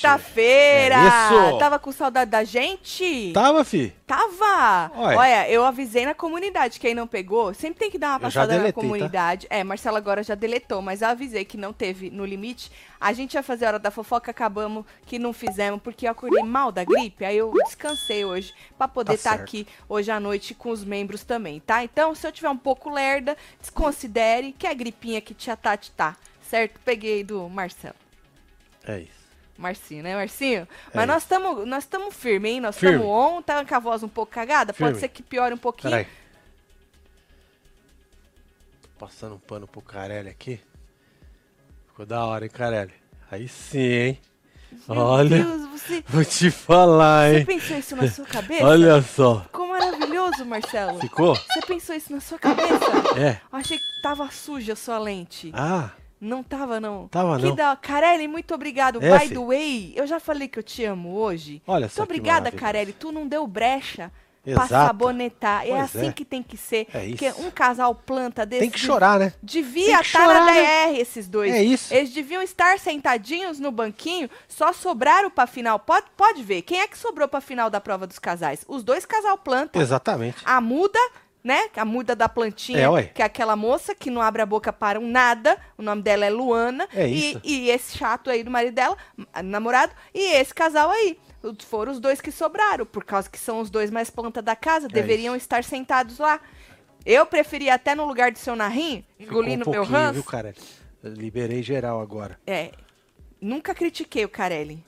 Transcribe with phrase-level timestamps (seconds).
[0.00, 0.94] Quarta-feira!
[0.96, 1.58] É isso!
[1.58, 3.32] Tava com saudade da gente?
[3.32, 3.92] Tava, fi?
[4.06, 4.92] Tava!
[4.94, 5.18] Olha.
[5.18, 8.58] Olha, eu avisei na comunidade, quem não pegou, sempre tem que dar uma passada na
[8.58, 8.80] deletei, tá?
[8.80, 9.46] comunidade.
[9.50, 12.70] É, Marcelo agora já deletou, mas eu avisei que não teve no limite.
[13.00, 16.42] A gente ia fazer a hora da fofoca, acabamos que não fizemos, porque eu acordei
[16.42, 19.42] mal da gripe, aí eu descansei hoje, pra poder Tá estar certo.
[19.42, 21.82] aqui hoje à noite com os membros também, tá?
[21.82, 25.90] Então, se eu tiver um pouco lerda, desconsidere que é a gripinha que tia Tati
[25.92, 26.16] tá,
[26.48, 26.78] certo?
[26.84, 27.94] Peguei do Marcelo.
[28.86, 29.25] É isso.
[29.58, 30.68] Marcinho, né, Marcinho?
[30.94, 32.60] Mas É nós estamos nós estamos firme, hein?
[32.60, 35.00] Nós estamos on, tá com a voz um pouco cagada, pode Firme.
[35.00, 35.90] ser que piore um pouquinho.
[35.92, 36.06] Peraí.
[38.98, 40.60] Passando um pano pro Carelli aqui.
[41.88, 42.94] Ficou da hora, hein, Carelli?
[43.30, 44.20] Aí sim, hein?
[44.88, 47.46] Meu Olha, Deus, você, vou te falar, você hein?
[47.46, 48.64] pensou isso na sua cabeça?
[48.64, 49.40] Olha só.
[49.42, 50.98] Ficou maravilhoso, Marcelo.
[51.00, 51.34] Ficou?
[51.34, 52.84] Você pensou isso na sua cabeça?
[53.18, 53.40] É.
[53.52, 55.50] Eu achei que tava suja a sua lente.
[55.54, 57.08] Ah, Não tava, não.
[57.08, 57.54] Tava, que não.
[57.54, 57.76] Da...
[57.76, 59.02] Carelli, muito obrigado.
[59.04, 61.62] É, By the way, eu já falei que eu te amo hoje.
[61.66, 62.50] olha Muito obrigada.
[62.50, 62.92] Carelli.
[62.92, 64.10] Tu não deu brecha
[64.42, 64.86] pra Exato.
[64.86, 65.64] sabonetar.
[65.64, 66.12] É Pois assim é.
[66.12, 66.86] que tem que ser.
[66.94, 67.42] É Porque isso.
[67.42, 68.60] um casal planta desse.
[68.62, 69.32] Tem que chorar, né?
[69.42, 70.86] Devia estar na chorar, né?
[70.92, 71.52] DR, esses dois.
[71.52, 71.92] É isso.
[71.92, 75.78] Eles deviam estar sentadinhos no banquinho, só sobraram pra final.
[75.80, 78.64] Pode, pode ver, quem é que sobrou pra final da prova dos casais?
[78.68, 79.78] Os dois casal planta.
[79.78, 80.38] Exatamente.
[80.44, 80.98] A muda,
[81.46, 81.70] né?
[81.76, 84.98] A muda da plantinha, É, que é aquela moça que não abre a boca para
[84.98, 85.56] um nada.
[85.78, 86.88] O nome dela é Luana.
[86.92, 87.40] É e, isso.
[87.44, 88.96] e esse chato aí do marido dela,
[89.44, 91.16] namorado, e esse casal aí.
[91.60, 94.88] Foram os dois que sobraram, por causa que são os dois mais planta da casa,
[94.88, 96.40] deveriam estar sentados lá.
[97.04, 100.14] Eu preferia até no lugar do seu narrinho, engolindo um meu ranço.
[100.14, 100.58] viu, Carelli?
[101.04, 102.40] Liberei geral agora.
[102.44, 102.72] É,
[103.40, 104.84] nunca critiquei o Carelli,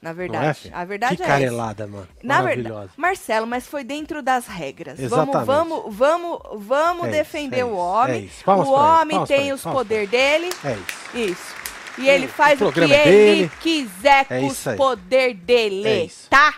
[0.00, 0.60] na é, verdade.
[0.60, 0.76] filho?
[0.76, 2.08] a verdade que é carelada, mano.
[2.22, 4.98] Na verdade, Marcelo, mas foi dentro das regras.
[4.98, 5.44] Exatamente.
[5.44, 8.30] Vamos, vamos, vamos, vamos É defender é o isso, homem.
[8.46, 10.50] é o homem tem os poderes dele.
[10.64, 11.32] É isso.
[11.32, 11.54] Isso.
[11.98, 15.88] E ele O- faz o o, que é ele quiser É com os poder dele,
[15.88, 16.54] É tá?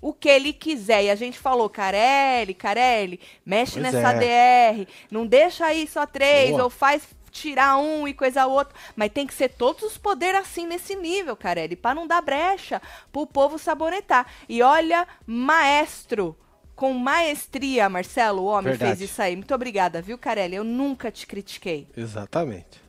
[0.00, 1.04] O que ele quiser.
[1.04, 4.72] E a gente falou, Carelli, Carelli, mexe Pois nessa é.
[4.72, 4.88] DR.
[5.10, 6.64] Não deixa aí só três, Boa.
[6.64, 8.74] ou faz tirar um e coisa outra.
[8.94, 12.80] Mas tem que ser todos os poderes assim nesse nível, Carelli, pra não dar brecha
[13.10, 14.26] pro povo sabonetar.
[14.48, 16.36] E olha, maestro.
[16.74, 18.96] Com maestria, Marcelo, o homem Verdade.
[18.98, 19.36] fez isso aí.
[19.36, 20.56] Muito obrigada, viu, Carelli?
[20.56, 21.86] Eu nunca te critiquei.
[21.96, 22.80] Exatamente.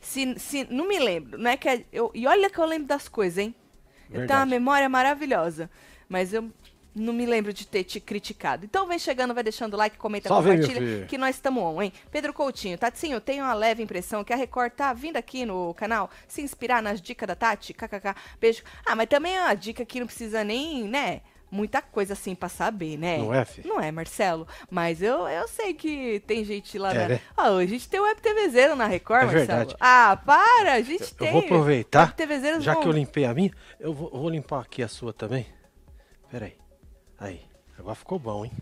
[0.00, 2.86] Se, se não me lembro, não é que é- eu, e olha que eu lembro
[2.86, 3.54] das coisas, hein?
[4.08, 4.50] Eu tenho uma Verdade.
[4.50, 5.68] memória maravilhosa,
[6.08, 6.50] mas eu
[6.94, 8.64] não me lembro de ter te criticado.
[8.64, 11.06] Então vem chegando, vai deixando like, comenta, meu compartilha, filho.
[11.06, 11.92] que nós estamos on, hein?
[12.10, 15.72] Pedro Coutinho, Tatinho, eu tenho uma leve impressão que a Record tá vindo aqui no
[15.74, 18.62] canal se inspirar nas dicas da Tati, kkk, beijo.
[18.84, 21.20] Ah, mas também é uma dica que não precisa nem, né?
[21.52, 23.18] Muita coisa assim pra saber, né?
[23.18, 23.66] Não é, fi?
[23.66, 24.46] Não é, Marcelo.
[24.70, 27.08] Mas eu, eu sei que tem gente lá É, na.
[27.08, 27.20] né?
[27.36, 29.46] Ah, a gente tem o Web TVzeiro na Record, É Marcelo.
[29.46, 29.76] verdade.
[29.80, 31.32] Ah, para, a gente Eu tem.
[31.32, 32.14] vou aproveitar,
[32.60, 35.12] já vão- que eu limpei a minha, eu vou, eu vou limpar aqui a sua
[35.12, 35.44] também.
[36.30, 36.52] Pera
[37.20, 37.42] aí.
[37.78, 38.52] Agora ficou bom, hein?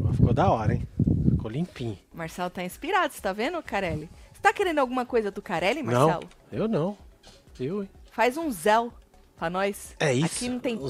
[0.00, 0.88] Agora ficou da hora, hein?
[1.30, 1.98] Ficou limpinho.
[2.12, 4.08] Marcelo tá inspirado, você tá vendo, Carelli?
[4.32, 6.28] Você tá querendo alguma coisa do Carelli, Marcelo?
[6.50, 6.98] Não, eu não.
[7.60, 7.90] Eu, hein?
[8.10, 8.92] Faz um Zell
[9.36, 9.94] pra nós.
[10.00, 10.88] É isso, Aqui não tem o.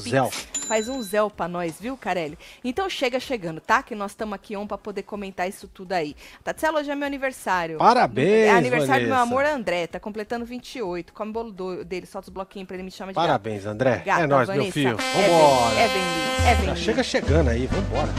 [0.67, 2.39] Faz um Zell pra nós, viu, Carelli?
[2.65, 3.83] Então chega chegando, tá?
[3.83, 6.15] Que nós estamos aqui on pra poder comentar isso tudo aí.
[6.43, 7.79] Tatselo, hoje é meu aniversário.
[7.79, 9.23] Parabéns, É aniversário do meu Vanessa.
[9.23, 11.13] amor André, tá completando 28.
[11.13, 13.17] Come bolo do- dele, solta os bloquinhos pra ele me chamar de.
[13.17, 14.03] Parabéns, André.
[14.05, 14.73] Gata, é nóis, meu Vanessa.
[14.73, 14.97] filho.
[14.99, 15.75] É Vambora.
[15.75, 16.77] bem, é bem lindo, é bem Já lindo.
[16.85, 18.13] chega chegando aí, vambora.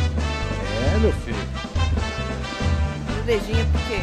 [0.94, 1.38] É, meu filho.
[3.18, 4.02] no dedinho porque.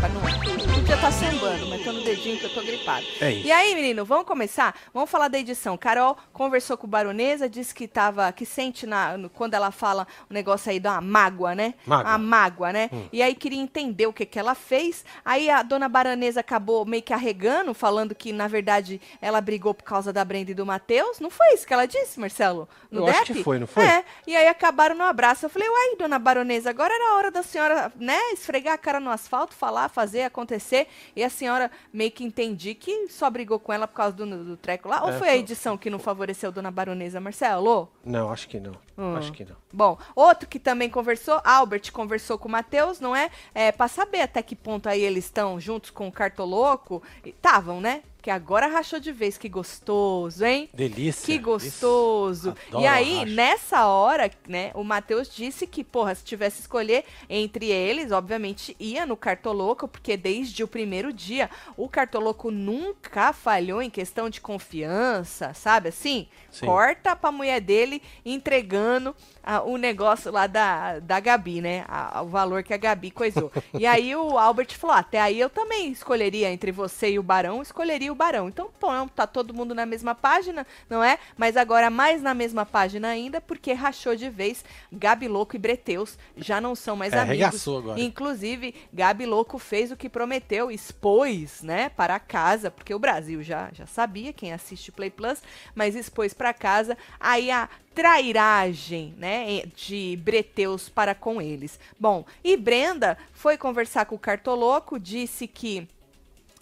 [0.00, 0.61] Pra não.
[1.02, 3.04] Estar sambando, mas tô no dedinho que eu tô gripado.
[3.20, 3.44] É isso.
[3.48, 4.72] E aí, menino, vamos começar?
[4.94, 5.76] Vamos falar da edição.
[5.76, 8.30] Carol conversou com o Baronesa, disse que tava.
[8.30, 11.74] que sente na, no- quando ela fala o negócio aí da mágoa, né?
[11.84, 12.12] Mágoa.
[12.12, 12.88] A mágoa, né?
[12.92, 13.08] Hum.
[13.12, 15.04] E aí queria entender o que, que ela fez.
[15.24, 19.82] Aí a dona Baronesa acabou meio que arregando, falando que, na verdade, ela brigou por
[19.82, 21.18] causa da Brenda e do Matheus.
[21.18, 22.68] Não foi isso que ela disse, Marcelo?
[22.92, 23.34] No Eu acho DEP?
[23.38, 23.84] que foi, não foi?
[23.84, 25.46] É, e aí acabaram no abraço.
[25.46, 29.00] Eu falei, uai, dona baronesa, agora era a hora da senhora, né, esfregar a cara
[29.00, 30.86] no asfalto, falar, fazer, acontecer.
[31.14, 34.56] E a senhora meio que entendi que só brigou com ela por causa do, do
[34.56, 35.02] treco lá.
[35.02, 37.90] Ou É, foi a edição que não favoreceu dona baronesa, Marcelo?
[38.04, 38.74] Não, acho que não.
[38.96, 39.16] Hum.
[39.16, 39.56] Acho que não.
[39.72, 43.30] Bom, outro que também conversou, Albert conversou com o Matheus, não é?
[43.54, 47.02] É, pra saber até que ponto aí eles estão juntos com o Cartoloco.
[47.24, 48.02] Estavam, né?
[48.22, 50.68] Porque agora rachou de vez, que gostoso, hein?
[50.72, 51.26] Delícia.
[51.26, 52.54] Que gostoso.
[52.78, 58.12] E aí, nessa hora, né, o Matheus disse que, porra, se tivesse escolher entre eles,
[58.12, 64.30] obviamente ia no Cartoloco, porque desde o primeiro dia, o Cartoloco nunca falhou em questão
[64.30, 66.28] de confiança, sabe assim?
[66.48, 66.66] Sim.
[66.66, 71.84] Corta pra mulher dele entregando ah, o negócio lá da, da Gabi, né?
[71.88, 73.50] A- a- o valor que a Gabi coisou.
[73.76, 77.22] e aí o Albert falou: "Ah, até aí eu também escolheria entre você e o
[77.22, 78.48] Barão, escolheria o Barão.
[78.48, 81.18] Então, pô, tá todo mundo na mesma página, não é?
[81.36, 86.18] Mas agora mais na mesma página ainda, porque rachou de vez Gabi Louco e Breteus
[86.36, 87.66] já não são mais É, amigos.
[87.68, 88.00] agora.
[88.00, 93.70] Inclusive, Gabi Louco fez o que prometeu, expôs, né, para casa, porque o Brasil já,
[93.72, 95.42] já sabia, quem assiste Play Plus,
[95.74, 101.78] mas expôs para casa aí a trairagem, né, de Breteus para com eles.
[101.98, 105.88] Bom, e Brenda foi conversar com o Cartoloco, disse que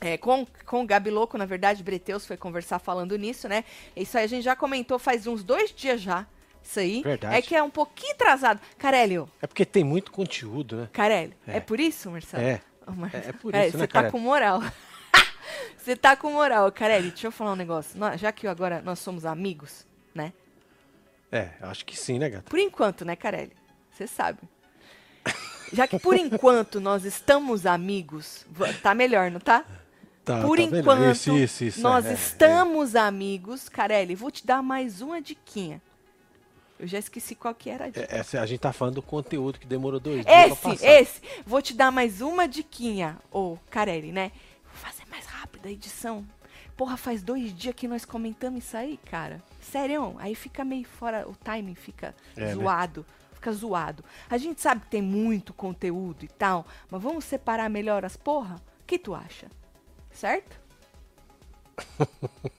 [0.01, 3.65] é, com, com o Gabi Louco, na verdade, Breteus foi conversar falando nisso, né?
[3.95, 6.27] Isso aí a gente já comentou faz uns dois dias já.
[6.63, 7.03] Isso aí.
[7.03, 7.35] Verdade.
[7.37, 8.61] É que é um pouquinho atrasado.
[8.79, 10.89] Carélio, É porque tem muito conteúdo, né?
[10.93, 11.61] Carélio, é, É.
[11.61, 12.43] por isso, Marcelo?
[12.43, 12.61] É.
[13.13, 14.61] É, é por É, isso, você né, tá com moral.
[15.77, 16.71] Você tá com moral.
[16.71, 17.99] Carelli, deixa eu falar um negócio.
[18.17, 20.33] Já que agora nós somos amigos, né?
[21.33, 22.49] É, acho que sim, né, gata?
[22.49, 23.53] Por enquanto, né, Carelli?
[23.91, 24.39] Você sabe.
[25.73, 28.47] Já que por enquanto nós estamos amigos,
[28.83, 29.65] tá melhor, não tá?
[30.41, 33.69] Tá, por tá enquanto, Isso, isso, isso, nós é, é, estamos amigos.
[33.69, 35.81] Carelli, vou te dar mais uma diquinha.
[36.79, 38.07] Eu já esqueci qual que era a dica.
[38.11, 41.21] É, essa- a gente tá falando do conteúdo que demorou dois dias pra Esse, esse.
[41.45, 44.33] Vou te dar mais uma diquinha, ô Carelli, né?
[44.65, 46.25] Vou fazer mais rápida a edição.
[46.77, 49.43] Porra, faz dois dias que nós comentamos isso aí, cara.
[49.61, 52.55] Sério, aí fica meio fora, o timing fica É, né?
[52.55, 53.05] zoado.
[53.35, 54.03] Fica zoado.
[54.31, 58.57] A gente sabe que tem muito conteúdo e tal, mas vamos separar melhor as porra?
[58.57, 59.49] O que tu acha?
[60.13, 60.59] Certo?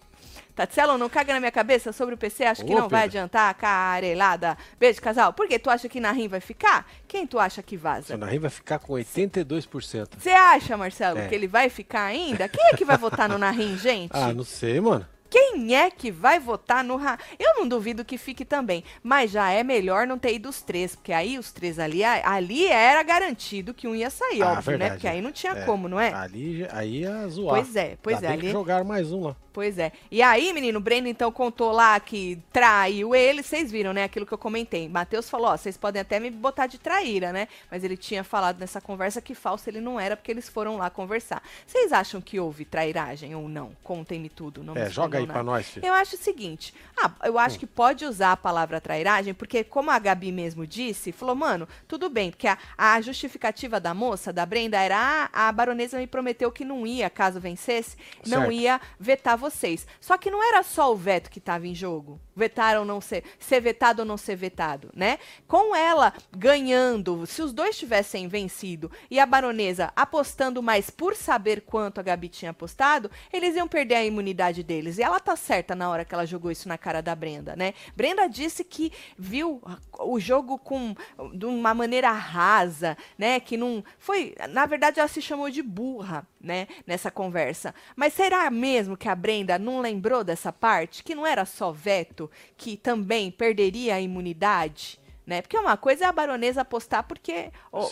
[0.55, 3.19] Tatselo, não caga na minha cabeça sobre o PC, acho que não vai Pedro.
[3.19, 4.57] adiantar, carelada.
[4.77, 5.31] Beijo, casal.
[5.31, 6.85] Por que tu acha que na RIM vai ficar?
[7.07, 8.17] Quem tu acha que vaza?
[8.17, 10.09] Narim vai ficar com 82%.
[10.19, 11.27] Você acha, Marcelo, É.
[11.29, 12.49] que ele vai ficar ainda?
[12.49, 14.11] Quem é que vai votar no Narim, gente?
[14.13, 15.07] Ah, não sei, mano.
[15.31, 17.17] Quem é que vai votar no Ra...
[17.39, 20.93] Eu não duvido que fique também, mas já é melhor não ter ido os três,
[20.95, 24.77] porque aí os três ali, ali era garantido que um ia sair, Ah, óbvio, né?
[24.77, 25.65] verdade, Porque aí não tinha é.
[25.65, 26.13] como, não é?
[26.13, 27.55] Ali, aí ia zoar.
[27.55, 29.35] Pois é, pois Ainda é, ali- jogaram mais um lá.
[29.53, 29.91] Pois é.
[30.09, 33.43] E aí, menino, o Breno então contou lá que traiu ele.
[33.43, 34.05] Vocês viram, né?
[34.05, 34.87] Aquilo que eu comentei.
[34.87, 37.49] Matheus falou: ó, vocês podem até me botar de traíra, né?
[37.69, 40.89] Mas ele tinha falado nessa conversa que falso ele não era, porque eles foram lá
[40.89, 41.43] conversar.
[41.67, 43.73] Vocês acham que houve trairagem ou não?
[43.83, 44.63] Contem-me tudo.
[44.63, 45.43] Não me É, joga aí nada.
[45.43, 45.85] nós, filho.
[45.85, 49.89] Eu acho o seguinte, ah, eu acho que pode usar a palavra trairagem, porque como
[49.91, 54.45] a Gabi mesmo disse, falou, mano, tudo bem, porque a, a justificativa da moça, da
[54.45, 58.51] Brenda, era, ah, a baronesa me prometeu que não ia, caso vencesse, não Certo.
[58.51, 59.87] ia vetar vocês.
[59.99, 62.19] Só que não era só o veto que estava em jogo.
[62.35, 65.19] Vetar ou não ser, ser vetado ou não ser vetado, né?
[65.47, 71.61] Com ela ganhando, se os dois tivessem vencido e a baronesa apostando mais por saber
[71.61, 74.97] quanto a Gabi tinha apostado, eles iam perder a imunidade deles.
[74.97, 77.73] E ela tá certa na hora que ela jogou isso na cara da Brenda, né?
[77.95, 79.61] Brenda disse que viu
[79.99, 80.95] o jogo com
[81.33, 83.39] de uma maneira rasa, né?
[83.39, 87.73] Que não foi, na verdade ela se chamou de burra, né, nessa conversa.
[87.95, 92.20] Mas será mesmo que a Brenda não lembrou dessa parte que não era só veto,
[92.57, 94.99] que também perderia a imunidade?
[95.25, 95.41] Né?
[95.41, 97.87] Porque uma coisa é a baronesa apostar porque ó,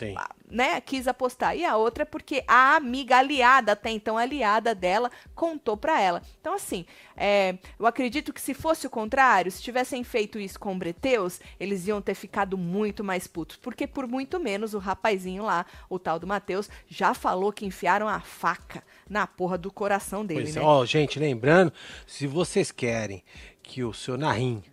[0.49, 1.55] né, quis apostar.
[1.55, 6.23] E a outra é porque a amiga aliada, até então aliada dela, contou pra ela.
[6.41, 6.85] Então, assim,
[7.15, 11.39] é, eu acredito que se fosse o contrário, se tivessem feito isso com o Breteus,
[11.59, 13.57] eles iam ter ficado muito mais putos.
[13.57, 18.07] Porque por muito menos o rapazinho lá, o tal do Matheus, já falou que enfiaram
[18.07, 20.61] a faca na porra do coração dele, Pois né?
[20.61, 20.65] é.
[20.65, 21.71] Ó, gente, lembrando,
[22.07, 23.23] se vocês querem
[23.69, 24.63] que o seu Narim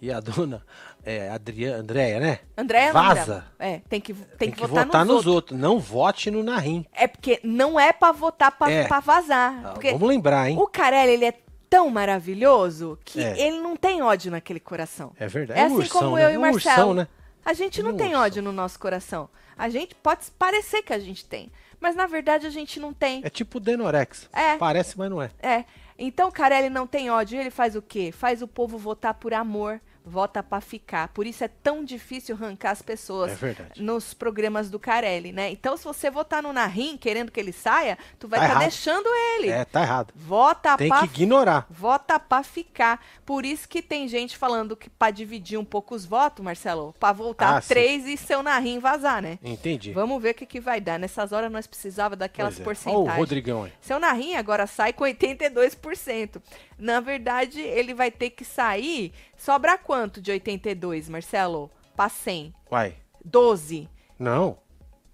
[0.00, 0.64] e a dona
[1.04, 2.38] é, Adriana, Andréia, né?
[2.56, 3.44] André Vaza.
[3.58, 5.34] É, tem que, tem Tem, que, que votar, votar, nos, outros.
[5.34, 5.58] outros.
[5.60, 6.86] Não vote no Narim.
[6.92, 8.86] É porque não é pra votar pra, É.
[8.88, 9.60] pra vazar.
[9.64, 10.56] Ah, Vamos lembrar, hein?
[10.58, 11.34] O Carelli, ele é
[11.68, 13.38] tão maravilhoso que É.
[13.38, 15.12] ele não tem ódio naquele coração.
[15.18, 15.60] É verdade.
[15.60, 16.24] É um assim ursão, como né?
[16.24, 16.76] eu e o Marcelo.
[16.76, 17.08] ursão, né?
[17.44, 18.22] A gente não Um tem ursão.
[18.22, 19.28] ódio no nosso coração.
[19.56, 21.50] A gente pode parecer que a gente tem,
[21.80, 23.20] mas na verdade a gente não tem.
[23.24, 24.28] É tipo o Denorex.
[24.32, 24.56] É.
[24.56, 25.30] Parece, mas não é.
[25.42, 25.64] É.
[25.98, 28.12] Então Carelli não tem ódio, ele faz o quê?
[28.12, 31.08] Faz o povo votar por amor, vota pra ficar.
[31.08, 35.50] Por isso é tão difícil arrancar as pessoas É nos programas do Carelli, né?
[35.50, 38.68] Então se você votar no Narim querendo que ele saia, tu vai Tá estar errado.
[38.70, 39.50] deixando ele.
[39.50, 40.12] É, tá errado.
[40.16, 41.66] Vota Tem pra que ignorar.
[41.70, 43.04] Vota pra ficar.
[43.26, 47.12] Por isso que tem gente falando que pra dividir um pouco os votos, Marcelo, pra
[47.12, 47.68] voltar Ah, sim.
[47.68, 49.38] três e seu Narim vazar, né?
[49.42, 49.92] Entendi.
[49.92, 50.98] Vamos ver o que, que vai dar.
[50.98, 52.64] Nessas horas nós precisava daquelas Pois é.
[52.64, 53.14] Porcentagens.
[53.14, 53.72] o Rodrigão aí.
[53.80, 56.40] Seu Narim agora sai com 82%.
[56.78, 59.12] Na verdade, ele vai ter que sair.
[59.38, 61.70] Sobra quanto de 82, Marcelo?
[61.96, 62.52] Pra 100.
[62.70, 62.96] Uai.
[63.24, 63.88] 12.
[64.18, 64.58] Não.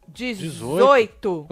[0.08, 1.46] 18.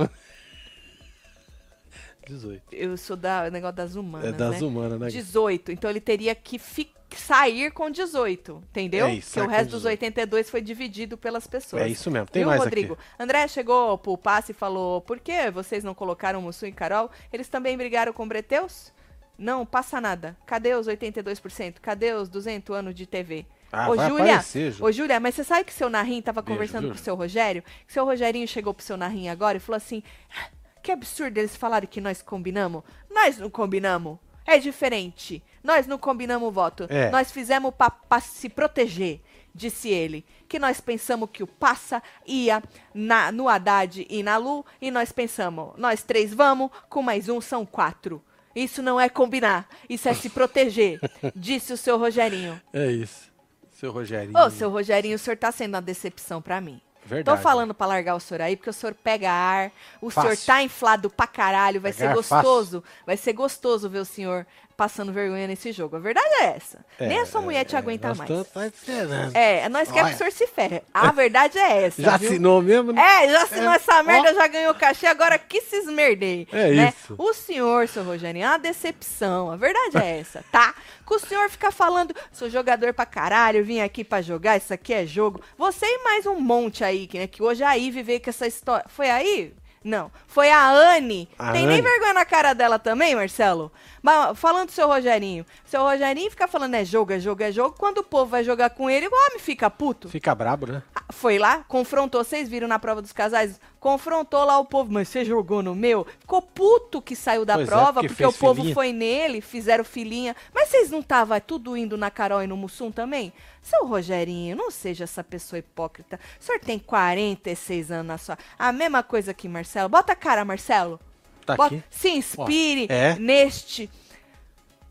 [2.27, 2.63] 18.
[2.73, 4.67] Eu sou da o negócio das humanas, É das né?
[4.67, 5.09] humanas, né?
[5.09, 5.73] 18.
[5.73, 9.07] Então ele teria que fi- sair com 18, entendeu?
[9.07, 10.01] É isso, Porque o resto dos 18.
[10.05, 11.83] 82 foi dividido pelas pessoas.
[11.83, 12.29] É isso mesmo.
[12.29, 12.95] Tem Viu, mais Rodrigo?
[12.95, 13.03] aqui.
[13.23, 17.11] André chegou pro passe e falou: por que vocês não colocaram Mussu e Carol?
[17.33, 18.93] Eles também brigaram com Breteus?
[19.43, 20.37] Não passa nada.
[20.47, 21.81] Cadê os 82%?
[21.83, 23.45] Cadê os 200 anos de TV?
[23.73, 24.41] Ah, Ô, Júlia.
[24.81, 26.95] Ô, Júlia, mas você sabe que seu Narrim tava Beijo, conversando Júlia.
[26.95, 27.65] com o seu Rogério?
[27.85, 30.49] Que seu Rogerinho chegou pro seu Narrim agora e falou assim: "Ah,
[30.81, 32.85] que absurdo eles falarem que nós combinamos.
[33.11, 34.17] Nós não combinamos.
[34.47, 35.43] É diferente.
[35.63, 36.87] Nós não combinamos o voto.
[36.89, 37.11] É.
[37.11, 39.21] Nós fizemos pra se proteger,
[39.53, 40.25] disse ele.
[40.49, 42.63] Que nós pensamos que o Passa ia
[42.95, 47.41] na, no Haddad e na Lu, e nós pensamos, nós três vamos, com mais um
[47.41, 48.23] são quatro.
[48.55, 51.01] Isso não é combinar, isso é se proteger,
[51.35, 52.61] disse o seu Rogerinho.
[52.73, 53.31] É isso.
[53.73, 54.39] Seu Rogerinho.
[54.39, 56.81] Ô, seu Rogerinho, o senhor tá sendo uma decepção pra mim.
[57.05, 57.37] Verdade.
[57.37, 60.37] Tô falando pra largar o senhor aí, porque o senhor pega ar, o Fácil.
[60.37, 62.45] senhor tá inflado pra caralho, vai Pegar ser fácil.
[62.45, 65.97] gostoso, vai ser gostoso ver o senhor passando vergonha nesse jogo.
[65.97, 66.85] A verdade é essa.
[66.99, 68.29] É, Nem a sua mulher te é, aguenta nós mais.
[68.31, 69.37] tamo- tá esperando.
[69.37, 70.83] É, nós queremos que o senhor se ferre.
[70.93, 72.03] A verdade é essa.
[72.03, 72.29] Já viu?
[72.31, 72.93] assinou mesmo?
[72.93, 73.01] né?
[73.03, 74.35] É, já assinou É, essa merda, ó.
[74.35, 76.47] já ganhou cachê, agora que se esmerdei.
[76.53, 76.95] É né?
[76.99, 77.15] isso.
[77.19, 79.51] O senhor, seu Rogério, é uma decepção.
[79.51, 80.75] A verdade é essa, tá?
[81.07, 84.93] Que o senhor fica falando, sou jogador pra caralho, vim aqui pra jogar, isso aqui
[84.95, 85.41] é jogo.
[85.59, 88.47] Você e mais um monte aí, que, né, que hoje a Ive veio com essa
[88.47, 88.85] história.
[88.89, 89.53] Foi aí?
[89.85, 90.11] Não.
[90.27, 91.29] Foi a Anne.
[91.39, 93.73] A Tem nem vergonha na cara dela também, Marcelo?
[94.03, 95.45] Mas, falando do seu Rogerinho.
[95.65, 97.77] Seu Rogerinho fica falando é jogo, é jogo, é jogo.
[97.79, 100.09] Quando o povo vai jogar com ele, o homem fica puto.
[100.09, 100.83] Fica brabo, né?
[101.11, 103.61] Foi lá, confrontou, vocês viram na prova dos casais?
[103.83, 106.07] Confrontou lá o povo, mas você jogou no meu?
[106.21, 108.75] Ficou puto que saiu da Pois é, prova, porque porque, o povo filinha.
[108.77, 110.37] foi nele, fizeram filinha.
[110.55, 113.33] Mas vocês não estavam tudo indo na Carol e no Mussum também?
[113.61, 116.21] Seu Rogerinho, não seja essa pessoa hipócrita.
[116.41, 118.39] O senhor tem 46 anos na sua.
[118.57, 119.89] A mesma coisa que Marcelo.
[119.89, 121.01] Bota a cara, Marcelo.
[121.45, 121.85] Tá Bota- aqui.
[121.91, 123.17] Se inspire Ó, é.
[123.19, 123.91] neste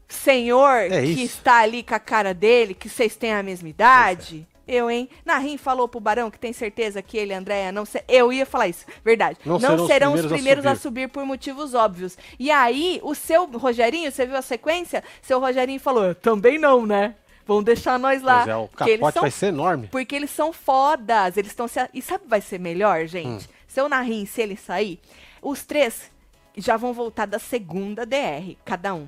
[0.10, 4.46] senhor É que está ali com a cara dele, que vocês têm a mesma idade.
[4.68, 5.10] Eu, hein?
[5.26, 8.04] Narim falou pro Barão que tem certeza que ele a Andréia não ser.
[8.08, 9.38] Eu ia falar isso, verdade.
[9.46, 10.82] Não Não, serão os serão, primeiros os a primeiros a subir.
[10.82, 11.08] subir.
[11.10, 12.18] por motivos óbvios.
[12.40, 15.04] E aí, o seu Rogerinho, você viu a sequência?
[15.22, 17.16] Seu Rogerinho falou: também não, né?
[17.46, 18.48] Vão deixar nós lá.
[18.48, 19.88] É, o capote são vai ser enorme.
[19.92, 21.36] porque eles são fodas.
[21.38, 21.80] Eles estão se.
[21.94, 23.46] E sabe vai ser melhor, gente?
[23.46, 23.50] Hum.
[23.68, 25.00] Seu Narim, se ele sair,
[25.42, 26.12] os três
[26.56, 29.08] já vão voltar da segunda DR, cada um.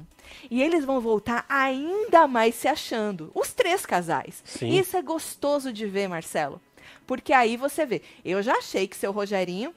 [0.49, 3.31] E eles vão voltar ainda mais se achando.
[3.33, 4.41] Os três casais.
[4.45, 4.69] Sim.
[4.69, 6.61] Isso é gostoso de ver, Marcelo.
[7.05, 8.01] Porque aí você vê.
[8.23, 9.73] Eu já achei que seu Rogerinho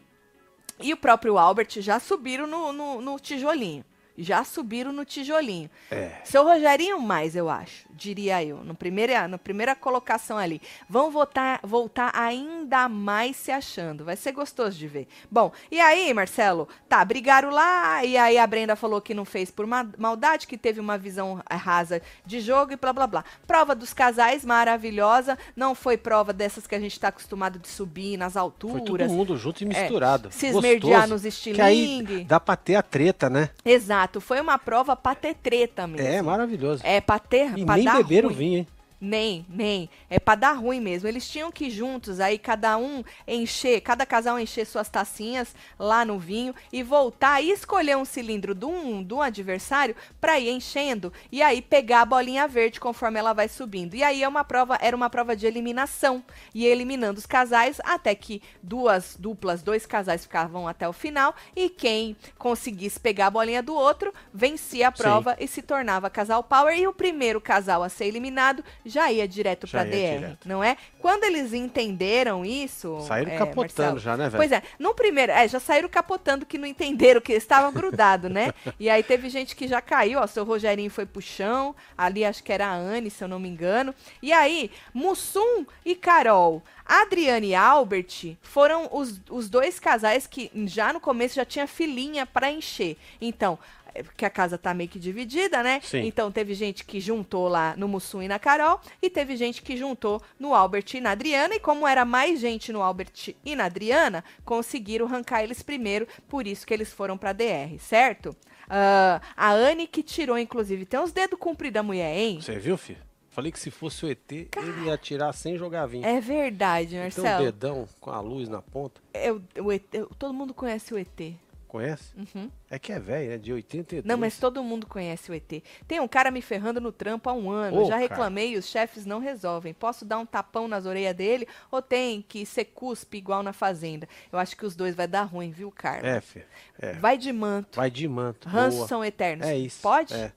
[0.80, 3.84] e o próprio Albert já subiram no, no, no tijolinho.
[4.18, 5.68] Já subiram no tijolinho.
[5.90, 6.12] É.
[6.24, 10.60] Seu Rogerinho mais, eu acho, diria eu, no primeira, na primeira colocação ali.
[10.88, 14.04] Vão votar, voltar ainda mais se achando.
[14.04, 15.08] Vai ser gostoso de ver.
[15.30, 16.68] Bom, e aí, Marcelo?
[16.88, 20.56] Tá, brigaram lá, e aí a Brenda falou que não fez por ma- maldade, que
[20.56, 23.24] teve uma visão rasa de jogo e blá blá blá.
[23.46, 25.38] Prova dos casais, maravilhosa.
[25.54, 28.84] Não foi prova dessas que a gente tá acostumado de subir nas Foi alturas.
[28.84, 30.28] todo mundo junto e misturado.
[30.28, 32.24] É, se esmerdear nos Que aí estilingue.
[32.24, 33.50] dá pra ter a treta, né?
[33.64, 36.06] Exato, foi uma prova pra ter treta mesmo.
[36.06, 36.82] É, maravilhoso.
[36.84, 38.38] É, pra ter, e pra nem beberam ruim.
[38.38, 38.68] vinho, hein?
[39.00, 39.90] Nem, nem.
[40.08, 41.06] É pra dar ruim mesmo.
[41.06, 46.04] Eles tinham que ir juntos, aí cada um encher, cada casal encher suas tacinhas lá
[46.04, 50.50] no vinho e voltar e escolher um cilindro de um, de um adversário pra ir
[50.50, 53.94] enchendo e aí pegar a bolinha verde conforme ela vai subindo.
[53.94, 56.24] E aí é uma prova, era uma prova de eliminação.
[56.54, 61.68] E eliminando os casais até que duas duplas, dois casais ficavam até o final e
[61.68, 65.02] quem conseguisse pegar a bolinha do outro vencia a Sim.
[65.02, 69.26] prova e se tornava casal power e o primeiro casal a ser eliminado já ia
[69.26, 70.48] direto ia DR, direto.
[70.48, 70.76] não é?
[70.98, 74.36] Quando eles entenderam isso, Saíram é, capotando Marcelo, já, né, velho?
[74.36, 78.52] Pois é, no primeiro, é, já saíram capotando que não entenderam que estava grudado, né?
[78.78, 82.42] E aí teve gente que já caiu, ó, seu Rogerinho foi pro chão, ali acho
[82.42, 83.94] que era a Anne, se eu não me engano.
[84.22, 90.92] E aí, Mussum e Carol, Adriane e Albert foram os, os dois casais que já
[90.92, 92.96] no começo já tinha filinha pra encher.
[93.20, 93.58] Então,
[93.98, 95.80] é, porque a casa tá meio que dividida, né?
[95.82, 96.04] Sim.
[96.06, 99.76] Então teve gente que juntou lá no Mussum e na Carol, e teve gente que
[99.76, 103.64] juntou no Albert e na Adriana, e como era mais gente no Albert e na
[103.64, 108.36] Adriana, conseguiram arrancar eles primeiro, por isso que eles foram pra DR, certo?
[108.68, 112.40] Ah, a Anne que tirou, inclusive, tem uns dedos compridos da mulher, hein?
[112.40, 112.98] Você viu, filho?
[113.30, 116.06] Falei que se fosse o ET, ele ia atirar sem jogar vinho.
[116.06, 117.44] É verdade, Tem um Marcelo.
[117.44, 118.98] dedão com a luz na ponta.
[119.12, 121.34] Eu- o ET eu- todo mundo conhece o ET.
[121.66, 122.12] Conhece?
[122.16, 122.50] Uhum.
[122.70, 123.38] É que é velho, né?
[123.38, 124.04] De 82.
[124.04, 125.62] Não, mas todo mundo conhece o ET.
[125.86, 127.82] Tem um cara me ferrando no trampo há um ano.
[127.82, 129.74] Ô, Já reclamei e os chefes não resolvem.
[129.74, 134.08] Posso dar um tapão nas orelhas dele ou tem que ser cuspe igual na fazenda?
[134.32, 136.04] Eu acho que os dois vai dar ruim, viu, Carlos?
[136.08, 136.46] É, filho.
[136.78, 136.92] É.
[136.94, 137.76] Vai de manto.
[137.76, 138.48] Vai de manto.
[138.48, 139.46] Ranços são eternos.
[139.46, 139.82] É isso.
[139.82, 140.14] Pode?
[140.14, 140.32] É.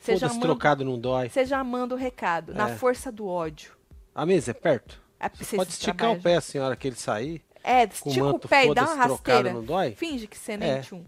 [0.00, 1.28] Você já, manda, trocado não dói.
[1.30, 2.52] você já manda o recado.
[2.52, 2.76] Na É.
[2.76, 3.72] força do ódio.
[4.14, 5.00] A mesa é perto?
[5.18, 7.42] É, Você pode esticar trabalham o pé, a senhora, que ele sair.
[7.64, 9.52] É, o estica o manto pé e dá uma rasteira.
[9.52, 9.92] não dói?
[9.92, 10.80] Finge que você nem É.
[10.80, 11.02] tchum.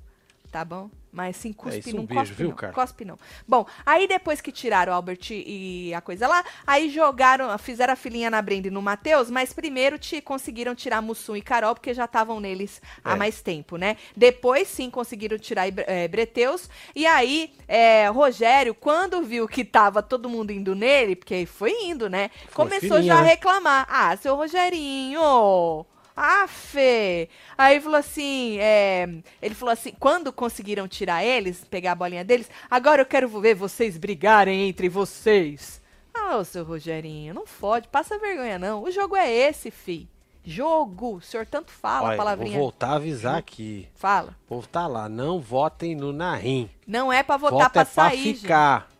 [0.50, 0.88] Tá bom?
[1.12, 2.56] Mas sim, cuspe, um não beijo, cospe viu, não.
[2.56, 2.72] cara?
[2.72, 3.18] Cospe não.
[3.46, 7.96] Bom, aí depois que tiraram o Albert e a coisa lá, aí jogaram, fizeram a
[7.96, 11.92] filinha na Brenda e no Matheus, mas primeiro te, conseguiram tirar Mussum e Carol, porque
[11.92, 13.16] já estavam neles há É.
[13.16, 13.96] mais tempo, né?
[14.16, 16.70] Depois sim conseguiram tirar é, Breteus.
[16.94, 21.72] E aí, é, Rogério, quando viu que tava todo mundo indo nele, porque aí foi
[21.84, 22.30] indo, né?
[22.50, 23.28] Foi Começou fininha, já a né?
[23.30, 23.86] reclamar.
[23.90, 25.84] Ah, seu Rogerinho!
[26.16, 27.28] Ah, Fê!
[27.58, 29.06] Aí falou assim, é,
[29.42, 33.54] ele falou assim, quando conseguiram tirar eles, pegar a bolinha deles, agora eu quero ver
[33.54, 35.82] vocês brigarem entre vocês.
[36.14, 38.82] Ah, ô seu Rogerinho, não fode, passa vergonha não.
[38.82, 40.08] O jogo é esse, fi.
[40.42, 41.16] Jogo.
[41.16, 42.52] O senhor tanto fala a Olha, palavrinha.
[42.52, 43.88] vou voltar a avisar aqui.
[43.94, 44.34] Fala.
[44.44, 46.70] O povo tá lá, não votem no Narim.
[46.86, 48.46] Não é pra votar Vota pra é pra sair, gente.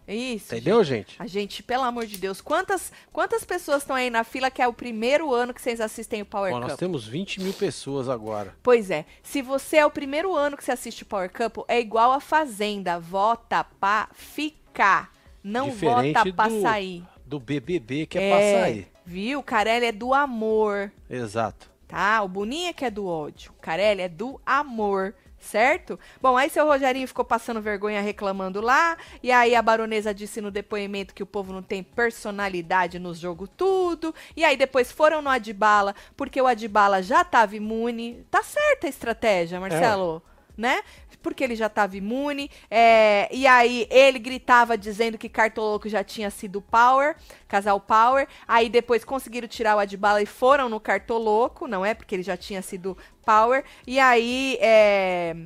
[0.06, 0.12] Ficar.
[0.14, 0.54] Isso.
[0.54, 1.16] Entendeu, gente?
[1.18, 4.68] A gente, pelo amor de Deus, quantas, quantas pessoas estão aí na fila que é
[4.68, 6.68] o primeiro ano que vocês assistem o Power Ó, Cup?
[6.68, 8.54] nós temos 20 mil pessoas agora.
[8.62, 11.80] Pois é, se você é o primeiro ano que você assiste o Power Cup, é
[11.80, 15.10] igual a Fazenda, vota pra ficar,
[15.42, 17.04] não Diferente vota pra do- sair.
[17.24, 18.88] Do BBB que é, pra sair.
[19.04, 19.40] viu?
[19.40, 21.68] O Carelli é do amor, Exato.
[21.88, 22.22] tá?
[22.22, 25.12] O Boninha que é do ódio, o Carelli é do amor.
[25.46, 25.96] Certo?
[26.20, 28.96] Bom, aí seu Rogerinho ficou passando vergonha reclamando lá.
[29.22, 33.48] E aí a baronesa disse no depoimento que o povo não tem personalidade nos jogos
[33.56, 34.12] tudo.
[34.36, 38.26] E aí depois foram no Adbala, porque o Adbala já tava imune.
[38.28, 40.20] Tá certa a estratégia, Marcelo,
[40.56, 40.82] né?
[41.22, 42.50] Porque ele já tava imune.
[42.70, 47.16] é, e aí ele gritava dizendo que Cartoloco já tinha sido Power,
[47.48, 48.28] casal Power.
[48.46, 51.94] Aí depois conseguiram tirar o Adbala e foram no Cartoloco, não é?
[51.94, 53.64] Porque ele já tinha sido Power.
[53.86, 55.36] E aí, é...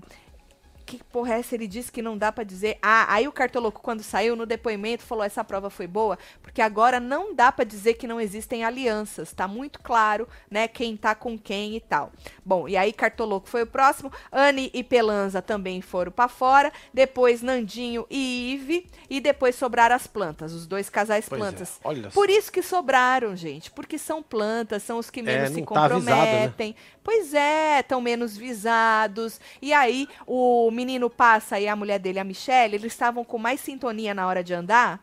[0.91, 1.55] Que porra é essa?
[1.55, 2.77] Ele disse que não dá pra dizer.
[2.83, 6.99] Ah, aí o Cartoloco, quando saiu no depoimento, falou: essa prova foi boa, porque agora
[6.99, 9.33] não dá pra dizer que não existem alianças.
[9.33, 10.67] Tá muito claro, né?
[10.67, 12.11] Quem tá com quem e tal.
[12.45, 14.13] Bom, e aí Cartoloco foi o próximo.
[14.33, 16.73] Anne e Pelanza também foram pra fora.
[16.93, 18.87] Depois Nandinho e Ive.
[19.09, 21.81] E depois sobraram as plantas, os dois casais Pois é, plantas.
[21.85, 23.71] olha Por isso que sobraram, gente.
[23.71, 26.15] Porque são plantas, são os que menos É, se não tá avisado, né?
[26.49, 26.76] comprometem.
[27.03, 29.41] Pois é, estão menos visados.
[29.61, 33.60] E aí, o menino passa e a mulher dele, a Michelle, eles estavam com mais
[33.60, 34.99] sintonia na hora de andar.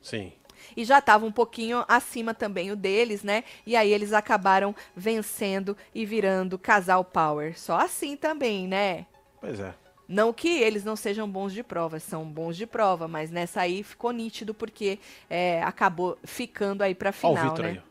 [0.00, 0.32] Sim.
[0.76, 3.42] E já estava um pouquinho acima também o deles, né?
[3.66, 7.58] E aí eles acabaram vencendo e virando casal power.
[7.58, 9.06] Só assim também, né?
[9.40, 9.74] Pois é.
[10.08, 13.82] Não que eles não sejam bons de prova, são bons de prova, mas nessa aí
[13.82, 17.70] ficou nítido porque é, acabou ficando aí o final, Vitor né?
[17.70, 17.82] aí.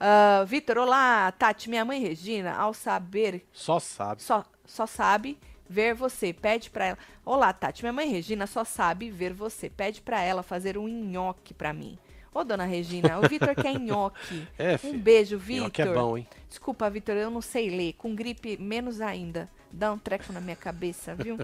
[0.00, 4.20] Ah, Vitor, olá, Tati, minha mãe Regina, ao saber, Só sabe.
[4.20, 5.38] só, só sabe
[5.70, 6.98] ver você, pede pra ela.
[7.24, 11.54] Olá, Tati, minha mãe Regina só sabe ver você, pede pra ela fazer um nhoque
[11.54, 11.96] pra mim.
[12.34, 14.46] Ô, dona Regina, o Vitor quer nhoque.
[14.58, 15.86] É, Um beijo, Nhoque Vitor.
[15.86, 16.26] é bom, hein?
[16.48, 17.92] Desculpa, Vitor, eu não sei ler.
[17.94, 19.48] Com gripe, menos ainda.
[19.72, 21.38] Dá um treco na minha cabeça, viu?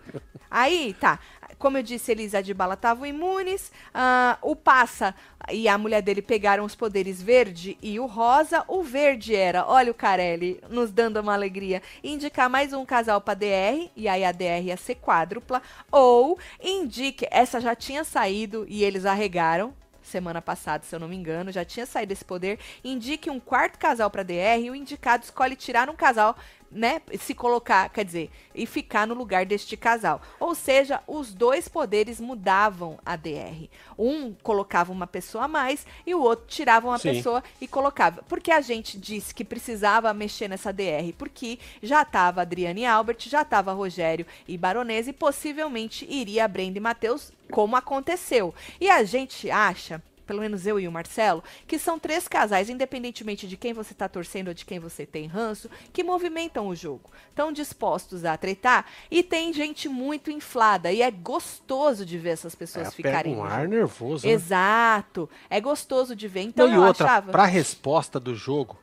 [0.50, 1.18] Aí, tá.
[1.58, 3.70] Como eu disse, Elisa de Bala estavam imunes.
[3.94, 5.14] Ah, o Passa
[5.50, 8.64] e a mulher dele pegaram os poderes verde e o rosa.
[8.66, 13.34] O verde era, olha o Carelli nos dando uma alegria, indicar mais um casal pra
[13.34, 15.62] DR, e aí a DR ia ser quádrupla.
[15.90, 19.72] Ou indique, essa já tinha saído e eles arregaram
[20.06, 22.58] semana passada, se eu não me engano, já tinha saído esse poder.
[22.82, 26.36] Indique um quarto casal para DR e o indicado escolhe tirar um casal,
[26.70, 27.00] né?
[27.18, 30.20] Se colocar, quer dizer, e ficar no lugar deste casal.
[30.38, 33.68] Ou seja, os dois poderes mudavam a DR.
[33.98, 37.12] Um colocava uma pessoa a mais e o outro tirava uma Sim.
[37.12, 38.22] pessoa e colocava.
[38.28, 43.18] Porque a gente disse que precisava mexer nessa DR, porque já estava Adriane e Albert,
[43.20, 48.54] já estava Rogério e Baronesa e possivelmente iria a Brenda e Matheus, como aconteceu.
[48.80, 53.46] E a gente acha, pelo menos eu e o Marcelo, que são três casais, independentemente
[53.46, 57.10] de quem você tá torcendo ou de quem você tem ranço, que movimentam o jogo.
[57.30, 60.90] Estão dispostos a tretar e tem gente muito inflada.
[60.92, 63.34] E é gostoso de ver essas pessoas É, ficarem.
[63.34, 64.26] pega um ar nervoso.
[64.26, 64.32] né?
[64.32, 65.28] Exato.
[65.48, 66.40] É gostoso de ver.
[66.42, 67.30] Então Não, e eu outra, achava.
[67.32, 68.78] pra resposta do jogo,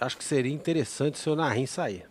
[0.00, 2.06] acho que seria interessante se o Narim sair.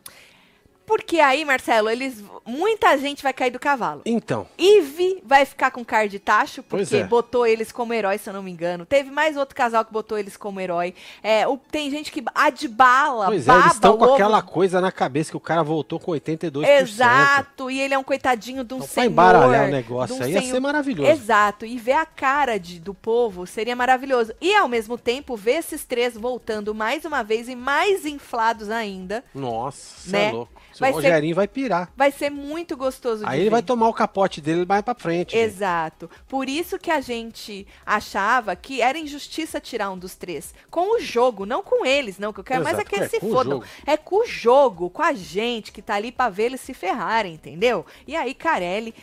[0.85, 2.23] Porque aí, Marcelo, eles.
[2.45, 4.01] Muita gente vai cair do cavalo.
[4.05, 7.03] Então, Ivy vai ficar com cara de tacho, porque é.
[7.05, 8.85] botou eles como herói, se eu não me engano.
[8.85, 10.93] Teve mais outro casal que botou eles como herói.
[11.23, 14.13] É, o- tem gente que adbala, pois é, baba eles estão com ovo.
[14.15, 16.65] aquela coisa na cabeça que o cara voltou com 82%.
[16.67, 19.07] Exato, e ele é um coitadinho de um Então, senhor.
[19.07, 21.09] embaralhar o negócio um aí ia senhor- ser maravilhoso.
[21.09, 24.33] Exato, e ver a cara de, do povo seria maravilhoso.
[24.41, 29.23] E ao mesmo tempo, ver esses três voltando mais uma vez e mais inflados ainda.
[29.33, 30.25] Nossa, você Né?
[30.27, 30.51] é louco.
[30.73, 31.91] Seu Vai ser- Rogerinho vai pirar.
[31.95, 33.49] Vai ser muito gostoso de Aí ele ver.
[33.51, 35.33] vai tomar o capote dele mais pra frente.
[35.33, 35.38] gente.
[35.43, 36.09] Exato.
[36.27, 40.53] Por isso que a gente achava que era injustiça tirar um dos três.
[40.71, 42.33] Com o jogo, não com eles, não.
[42.33, 43.51] Que eu quero mais é Exato, que eles é, se o fodam.
[43.53, 43.65] jogo.
[43.86, 47.33] É com o jogo, com a gente que tá ali pra ver eles se ferrarem,
[47.36, 47.86] entendeu?
[48.07, 48.93] E aí, Carelli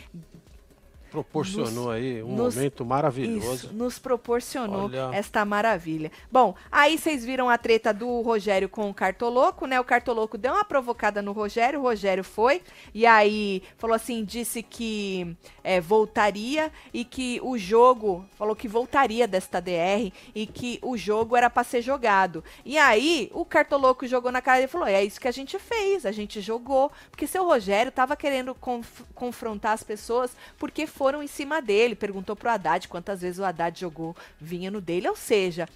[1.11, 3.67] proporcionou nos, aí um nos, momento maravilhoso.
[3.67, 5.11] Isso, nos proporcionou Olha.
[5.13, 6.11] esta maravilha.
[6.31, 9.81] Bom, aí vocês viram a treta do Rogério com o Cartoloco, né?
[9.81, 12.63] O Cartoloco deu uma provocada no Rogério, o Rogério foi,
[12.95, 19.27] e aí falou assim, disse que é, voltaria e que o jogo, falou que voltaria
[19.27, 22.45] desta DR e que o jogo era para ser jogado.
[22.65, 26.07] E aí o Cartoloco jogou na cara e falou, é isso que a gente fez,
[26.07, 31.27] a gente jogou, porque seu Rogério tava querendo conf confrontar as pessoas porque foram em
[31.27, 31.95] cima dele.
[31.95, 35.67] Perguntou pro Haddad quantas vezes o Haddad jogou vinha no dele, ou seja,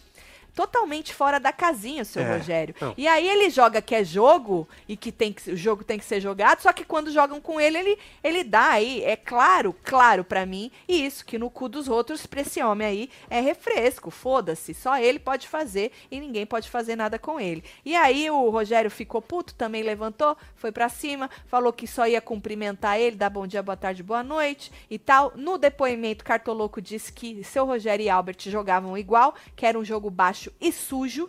[0.55, 2.75] totalmente fora da casinha, o seu é, Rogério.
[2.81, 2.95] Não.
[2.97, 6.05] E aí ele joga que é jogo e que tem que o jogo tem que
[6.05, 10.25] ser jogado, só que quando jogam com ele, ele, ele dá aí, é claro, claro
[10.25, 14.11] para mim, e isso que no cu dos outros pra esse homem aí é refresco,
[14.11, 17.65] foda-se, só ele pode fazer e ninguém pode fazer nada com ele.
[17.85, 22.21] E aí o Rogério ficou puto, também levantou, foi para cima, falou que só ia
[22.21, 25.33] cumprimentar ele, dar bom dia, boa tarde, boa noite e tal.
[25.35, 30.11] No depoimento, Cartoloco disse que seu Rogério e Albert jogavam igual, que era um jogo
[30.11, 31.29] baixo e sujo.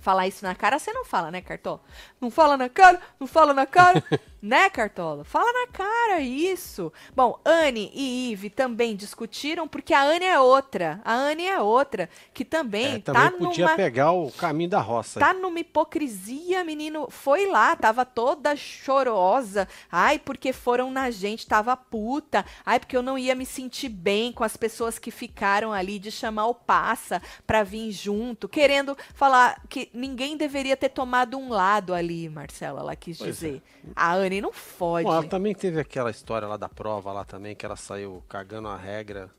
[0.00, 1.82] Falar isso na cara, você não fala, né, Cartola?
[2.20, 4.02] Não fala na cara, não fala na cara.
[4.42, 5.22] Né, Cartola?
[5.22, 6.90] Fala na cara isso.
[7.14, 10.98] Bom, Anne e Ive também discutiram, porque a Anne é outra.
[11.04, 13.76] A Anne é outra, que também, é, também tá podia numa...
[13.76, 15.20] pegar o caminho da roça.
[15.20, 17.08] Tá numa hipocrisia, menino.
[17.10, 19.68] Foi lá, tava toda chorosa.
[19.92, 22.44] Ai, porque foram na gente, tava puta.
[22.64, 26.10] Ai, porque eu não ia me sentir bem com as pessoas que ficaram ali de
[26.10, 31.92] chamar o passa pra vir junto, querendo falar que ninguém deveria ter tomado um lado
[31.92, 33.62] ali, Marcela, ela quis pois dizer.
[33.86, 33.90] É.
[33.94, 35.06] A Anne não fode.
[35.06, 38.68] Bom, ela também teve aquela história lá da prova lá também, que ela saiu cagando
[38.68, 39.30] a regra.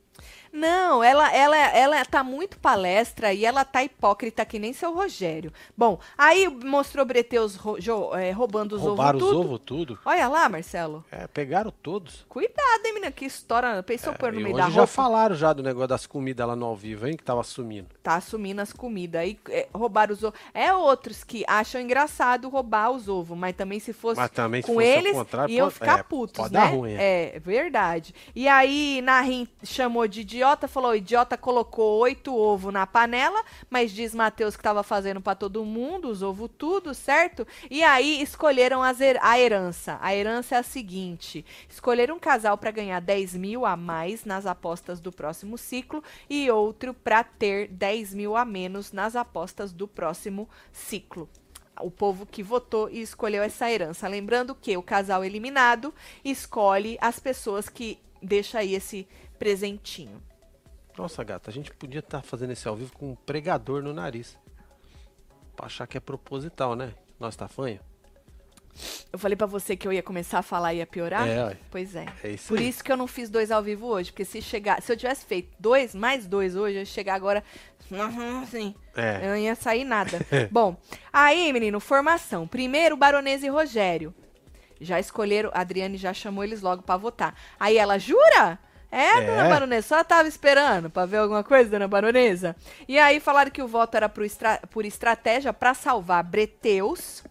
[0.52, 5.54] Não, ela, ela, ela tá muito palestra e ela tá hipócrita que nem seu Rogério.
[5.78, 8.98] Bom, aí mostrou Breteus ro, jo, é, roubando os ovos tudo.
[8.98, 10.00] Roubaram os ovos tudo?
[10.06, 11.06] Olha lá, Marcelo.
[11.10, 12.26] É, pegaram todos.
[12.28, 13.82] Cuidado, hein, menina, que história.
[13.84, 14.82] Pensou é, pôr no meio da roupa.
[14.82, 17.88] já falaram já do negócio das comidas lá no ao vivo, hein, que tava sumindo.
[18.04, 19.22] Tá assumindo as comidas.
[19.22, 20.40] Aí é, roubaram os ovos.
[20.54, 24.74] É outros que acham engraçado roubar os ovos, mas também se fosse também, com se
[24.74, 25.16] fosse eles,
[25.50, 26.60] iam pode, ficar é, putos, pode né?
[26.60, 27.36] Dar ruim, é.
[27.36, 28.14] é, verdade.
[28.36, 33.92] E aí, Narim chamou de idiota, falou: o idiota colocou oito ovos na panela, mas
[33.92, 37.48] diz Mateus que estava fazendo para todo mundo, os ovos tudo, certo?
[37.70, 40.00] E aí escolheram a herança.
[40.02, 44.48] A herança é a seguinte: escolher um casal para ganhar 10 mil a mais nas
[44.48, 49.88] apostas do próximo ciclo e outro para ter 10 mil a menos nas apostas do
[49.88, 51.30] próximo ciclo
[51.80, 54.08] o povo que votou e escolheu essa herança.
[54.08, 55.92] Lembrando que o casal eliminado
[56.24, 59.08] escolhe as pessoas que deixa aí esse
[59.40, 60.22] presentinho.
[60.98, 63.94] Nossa, gata, a gente podia estar tá fazendo esse ao vivo com um pregador no
[63.94, 64.38] nariz.
[65.56, 66.94] Pra achar que é proposital, né?
[67.20, 67.80] Nós tafanho.
[69.12, 71.28] Eu falei para você que eu ia começar a falar e ia piorar?
[71.28, 72.06] É, Pois é.
[72.24, 72.70] é isso Por aí.
[72.70, 74.12] isso que eu não fiz dois ao vivo hoje.
[74.12, 74.82] Porque se chegar.
[74.82, 77.44] Se eu tivesse feito dois, mais dois hoje, eu ia chegar agora.
[78.42, 78.74] Assim.
[78.96, 79.18] É.
[79.24, 80.26] Eu não ia sair nada.
[80.50, 80.78] Bom,
[81.12, 82.48] aí, menino, formação.
[82.48, 84.14] Primeiro, Baronesa e Rogério.
[84.80, 85.52] Já escolheram.
[85.54, 87.36] A Adriane já chamou eles logo para votar.
[87.60, 88.58] Aí ela, jura?
[88.92, 92.56] É, é, dona Baronesa, só tava esperando pra ver alguma coisa, dona Baronesa?
[92.88, 97.24] E aí falaram que o voto era por, estra por estratégia para salvar Breteus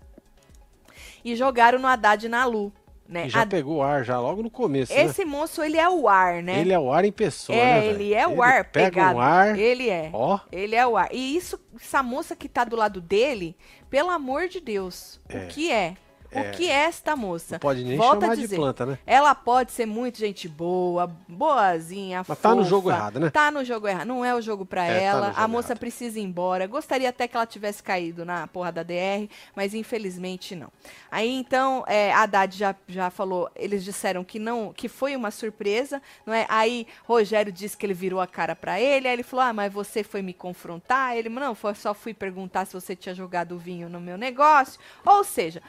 [1.23, 2.73] e jogaram no Haddad na Lu.
[3.07, 3.27] Né?
[3.27, 4.95] E já pegou o ar, já logo no começo.
[4.95, 5.03] Né?
[5.03, 5.31] Esse né?
[5.31, 6.61] moço, ele é o ar, né?
[6.61, 7.87] Ele é o ar em pessoa, é, né?
[7.89, 9.19] Ele é o ele ar pega pegado.
[9.19, 10.11] Um ar, ele é.
[10.13, 10.39] Ó.
[10.53, 11.09] Ele é o ar.
[11.11, 13.57] E isso, essa moça que tá do lado dele,
[13.91, 15.39] pelo amor de Deus, é.
[15.39, 15.97] o que é?
[16.33, 17.55] É, o que é esta moça?
[17.55, 18.99] Não pode nem Volta chamar a dizer, de planta, né?
[19.05, 23.31] Ela pode ser muito gente boa, boazinha, Mas fofa, tá no jogo errado, né?
[23.31, 24.07] Tá no jogo errado.
[24.07, 25.33] Não é o jogo para é, ela.
[25.33, 25.81] Tá a moça errado.
[25.81, 26.67] precisa ir embora.
[26.67, 30.69] Gostaria até que ela tivesse caído na porra da DR, mas infelizmente não.
[31.11, 35.31] Aí então, é, a Haddad já, já falou, eles disseram que não, que foi uma
[35.31, 36.47] surpresa, não é?
[36.49, 39.73] Aí Rogério disse que ele virou a cara para ele, aí ele falou: "Ah, mas
[39.73, 43.89] você foi me confrontar?" Ele: "Não, foi só fui perguntar se você tinha jogado vinho
[43.89, 45.63] no meu negócio." Ou seja,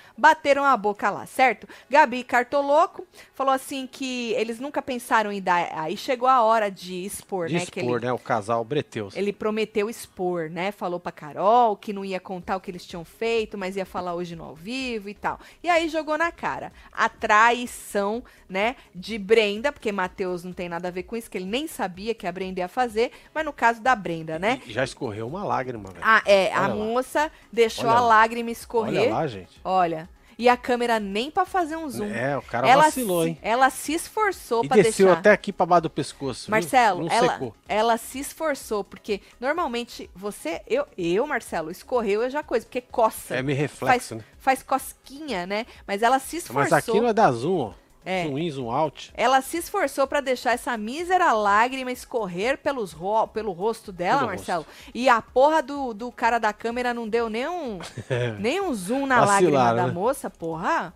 [0.52, 1.68] bateram a boca lá certo?
[1.90, 5.70] Gabi Cartoloco falou assim que eles nunca pensaram em dar.
[5.74, 7.60] Aí chegou a hora de expor, de né?
[7.60, 8.14] Expor, que ele, né?
[8.14, 9.16] O casal Breteus.
[9.16, 10.72] Ele prometeu expor, né?
[10.72, 14.14] Falou pra Carol que não ia contar o que eles tinham feito, mas ia falar
[14.14, 15.40] hoje no ao vivo e tal.
[15.64, 18.76] E aí jogou na cara a traição, né?
[18.94, 22.14] De Brenda, porque Matheus não tem nada a ver com isso, que ele nem sabia
[22.14, 24.62] que a Brenda ia fazer, mas no caso da Brenda, né?
[24.66, 26.04] E já escorreu uma lágrima, velho.
[26.04, 26.50] Ah, é.
[26.50, 26.76] Olha a lá.
[26.76, 29.04] moça deixou Olha a lágrima escorrer.
[29.04, 29.60] Olha lá, gente.
[29.64, 30.10] Olha.
[30.42, 32.08] E a câmera nem para fazer um zoom.
[32.08, 33.38] É, o cara ela vacilou, se, hein?
[33.44, 34.90] Ela se esforçou para deixar.
[34.90, 36.50] desceu até aqui para baixo do pescoço.
[36.50, 42.66] Marcelo, ela, ela se esforçou, porque normalmente você, eu, eu, Marcelo, escorreu é já coisa,
[42.66, 43.36] porque coça.
[43.36, 44.26] É meio reflexo, faz, né?
[44.40, 45.68] Faz cosquinha, né?
[45.86, 46.64] Mas ela se esforçou.
[46.64, 47.74] Mas aqui não é da zoom, ó.
[48.04, 48.24] É.
[48.26, 49.12] Zoom in, zoom out.
[49.16, 54.30] Ela se esforçou pra deixar essa mísera lágrima escorrer pelos ro pelo rosto dela, Pelo
[54.30, 54.66] Marcelo.
[54.94, 57.80] E a porra do, do cara da câmera não deu nem um,
[58.40, 59.94] nem um zoom na lágrima Vacilaram, da né?
[59.94, 60.94] moça, porra.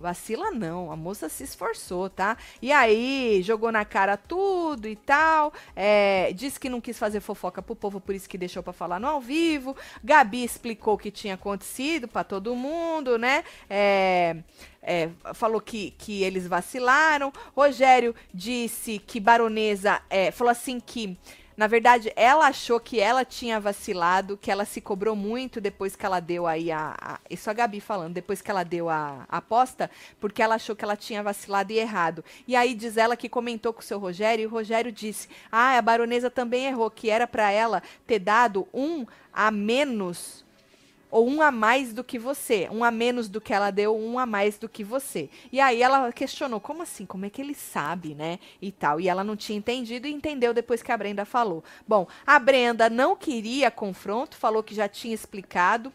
[0.00, 2.36] Vacila não, a moça se esforçou, tá?
[2.62, 5.52] E aí, jogou na cara tudo e tal.
[5.76, 8.98] É, disse que não quis fazer fofoca pro povo, por isso que deixou pra falar
[8.98, 9.76] no ao vivo.
[10.02, 13.44] Gabi explicou o que tinha acontecido pra todo mundo, né?
[13.68, 14.36] É,
[14.82, 17.30] é, falou que, que eles vacilaram.
[17.54, 21.16] Rogério disse que Baronesa é, falou assim que.
[21.60, 26.06] Na verdade, ela achou que ela tinha vacilado, que ela se cobrou muito depois que
[26.06, 26.94] ela deu aí a.
[26.98, 30.74] a- isso a Gabi falando, depois que ela deu a, a aposta, porque ela achou
[30.74, 32.24] que ela tinha vacilado e errado.
[32.48, 35.76] E aí diz ela que comentou com o seu Rogério, e o Rogério disse: Ah,
[35.76, 40.42] a baronesa também errou, que era pra ela ter dado um a menos
[41.10, 44.18] ou um a mais do que você, um a menos do que ela deu, um
[44.18, 45.28] a mais do que você.
[45.50, 47.04] E aí ela questionou, como assim?
[47.04, 48.38] Como é que ele sabe, né?
[48.60, 49.00] E tal.
[49.00, 51.64] E ela não tinha entendido e entendeu depois que a Brenda falou.
[51.86, 55.92] Bom, a Brenda não queria confronto, falou que já tinha explicado,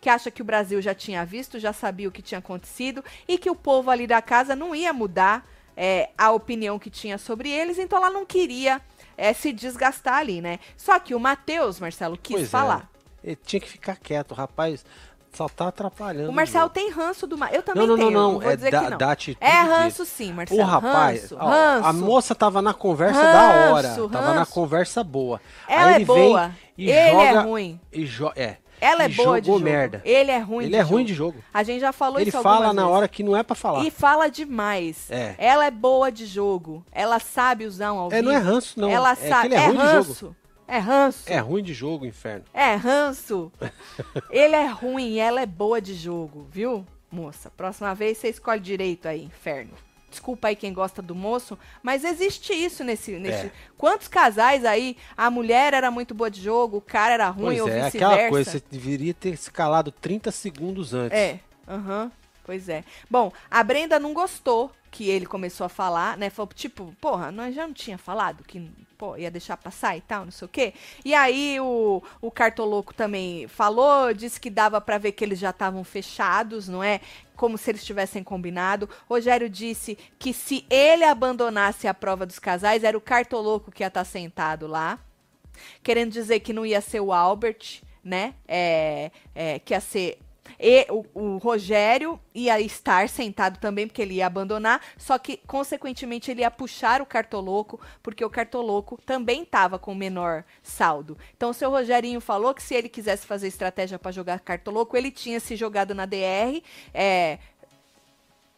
[0.00, 3.38] que acha que o Brasil já tinha visto, já sabia o que tinha acontecido e
[3.38, 7.48] que o povo ali da casa não ia mudar é, a opinião que tinha sobre
[7.48, 8.82] eles, então ela não queria
[9.16, 10.58] é, se desgastar ali, né?
[10.76, 12.48] Só que o Matheus, Marcelo, quis Pois
[12.82, 12.97] é.
[13.28, 14.84] Ele tinha que ficar quieto, rapaz
[15.30, 16.30] só tá atrapalhando.
[16.30, 16.74] O Marcelo jogo.
[16.74, 17.56] tem ranço do Matheus.
[17.58, 18.40] Eu também Não, não, não, tenho, não.
[18.40, 18.98] vou É dizer da, que não.
[18.98, 20.60] da atitude É ranço sim, Marcelo.
[20.60, 21.86] O rapaz, ranço, ó, ranço.
[21.86, 24.52] a moça tava na conversa Ranço, da hora, tava na ranço.
[24.52, 25.38] conversa boa.
[25.68, 27.80] Ela Aí é ele boa, vem e ele joga é ruim.
[27.92, 28.56] e jo é.
[28.80, 29.60] Ela é boa de jogo.
[29.60, 30.00] merda.
[30.04, 31.04] Ele é ruim Ele de é ruim jogo.
[31.06, 31.44] de jogo.
[31.52, 32.96] A gente já falou Ele isso fala algumas na vezes.
[32.96, 33.84] hora que não é pra falar.
[33.84, 35.10] E fala demais.
[35.10, 35.34] É.
[35.36, 36.84] Ela é boa de jogo.
[36.90, 38.88] Ela sabe usar um ao É, não é ranço, não.
[38.88, 39.48] Ela É sabe.
[39.48, 40.36] ele é ruim de jogo.
[40.68, 41.24] É ranço.
[41.26, 42.44] É ruim de jogo, inferno.
[42.52, 43.50] É ranço.
[44.30, 47.50] Ele é ruim, ela é boa de jogo, viu, moça?
[47.56, 49.72] Próxima vez você escolhe direito aí, inferno.
[50.10, 53.12] Desculpa aí quem gosta do moço, mas existe isso nesse.
[53.12, 53.46] nesse...
[53.46, 53.52] É.
[53.76, 57.60] Quantos casais aí a mulher era muito boa de jogo, o cara era ruim Pois
[57.60, 57.96] ou é, vice-versa?
[58.14, 61.16] aquela coisa, você deveria ter se calado 30 segundos antes.
[61.16, 62.12] É, aham,
[62.44, 62.84] pois é.
[63.10, 66.30] Bom, a Brenda não gostou que ele começou a falar, né?
[66.30, 70.24] Falou, tipo, porra, nós já não tinha falado que pô, ia deixar passar e tal,
[70.24, 70.74] não sei o quê.
[71.04, 75.50] E aí o, o Cartoloco também falou, disse que dava pra ver que eles já
[75.50, 77.00] estavam fechados, não é?
[77.36, 78.88] Como se eles tivessem combinado.
[79.08, 83.88] Rogério disse que se ele abandonasse a prova dos casais, era o Cartoloco que ia
[83.88, 84.98] estar sentado lá
[85.82, 88.34] querendo dizer que não ia ser o Albert, né?
[88.46, 90.18] É, é, que ia ser
[90.58, 96.30] e o, o Rogério ia estar sentado também, porque ele ia abandonar, só que, consequentemente,
[96.30, 101.18] ele ia puxar o Cartoloco, porque o Cartoloco também estava com menor saldo.
[101.36, 105.10] Então, o seu Rogerinho falou que se ele quisesse fazer estratégia para jogar Cartoloco, ele
[105.10, 106.62] tinha se jogado na DR,
[106.94, 107.38] é,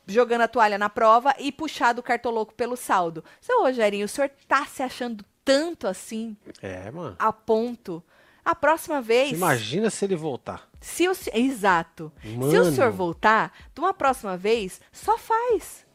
[0.06, 3.24] jogando a toalha na prova e puxado o Cartoloco pelo saldo.
[3.40, 7.16] Seu Rogerinho, o senhor tá se achando tanto assim, É, mano.
[7.18, 8.02] a ponto...
[8.44, 9.32] A próxima vez.
[9.32, 10.68] Imagina se ele voltar.
[10.80, 12.12] Se o, exato.
[12.22, 12.72] Se o Mano.
[12.72, 15.86] senhor voltar, de uma próxima vez, só faz.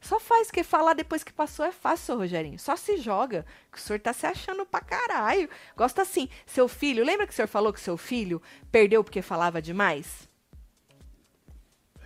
[0.00, 2.58] Só faz, porque falar depois que passou é fácil, seu Rogerinho.
[2.58, 5.48] Só se joga, que o senhor tá se achando pra caralho.
[5.76, 6.28] Gosta assim.
[6.46, 8.40] Seu filho, lembra que o senhor falou que seu filho
[8.72, 10.26] perdeu porque falava demais?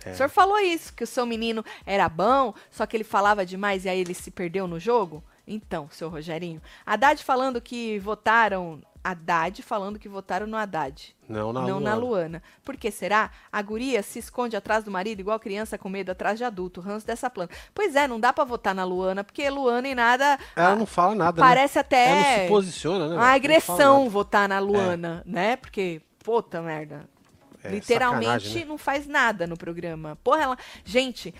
[0.03, 0.11] É.
[0.11, 3.85] O senhor falou isso, que o seu menino era bom, só que ele falava demais
[3.85, 5.23] e aí ele se perdeu no jogo?
[5.47, 6.61] Então, seu Rogerinho.
[6.85, 8.81] Haddad falando que votaram.
[9.05, 11.15] Haddad falando que votaram no Haddad.
[11.29, 11.95] Não na não na Luana.
[11.95, 12.43] Luana.
[12.63, 13.29] Por que será?
[13.51, 16.81] A guria se esconde atrás do marido igual criança com medo atrás de adulto.
[16.81, 17.53] Ranço dessa planta.
[17.73, 20.39] Pois é, não dá pra votar na Luana, porque Luana e nada.
[20.55, 21.81] Ela ah, não fala nada, Parece né?
[21.81, 23.15] até Ela não se posiciona, né?
[23.15, 25.55] uma agressão votar na Luana, né?
[25.55, 27.07] Porque, puta merda.
[27.65, 28.65] É, Literalmente né?
[28.65, 30.17] não faz nada no programa.
[30.23, 30.57] Porra, ela.
[30.83, 31.33] Gente,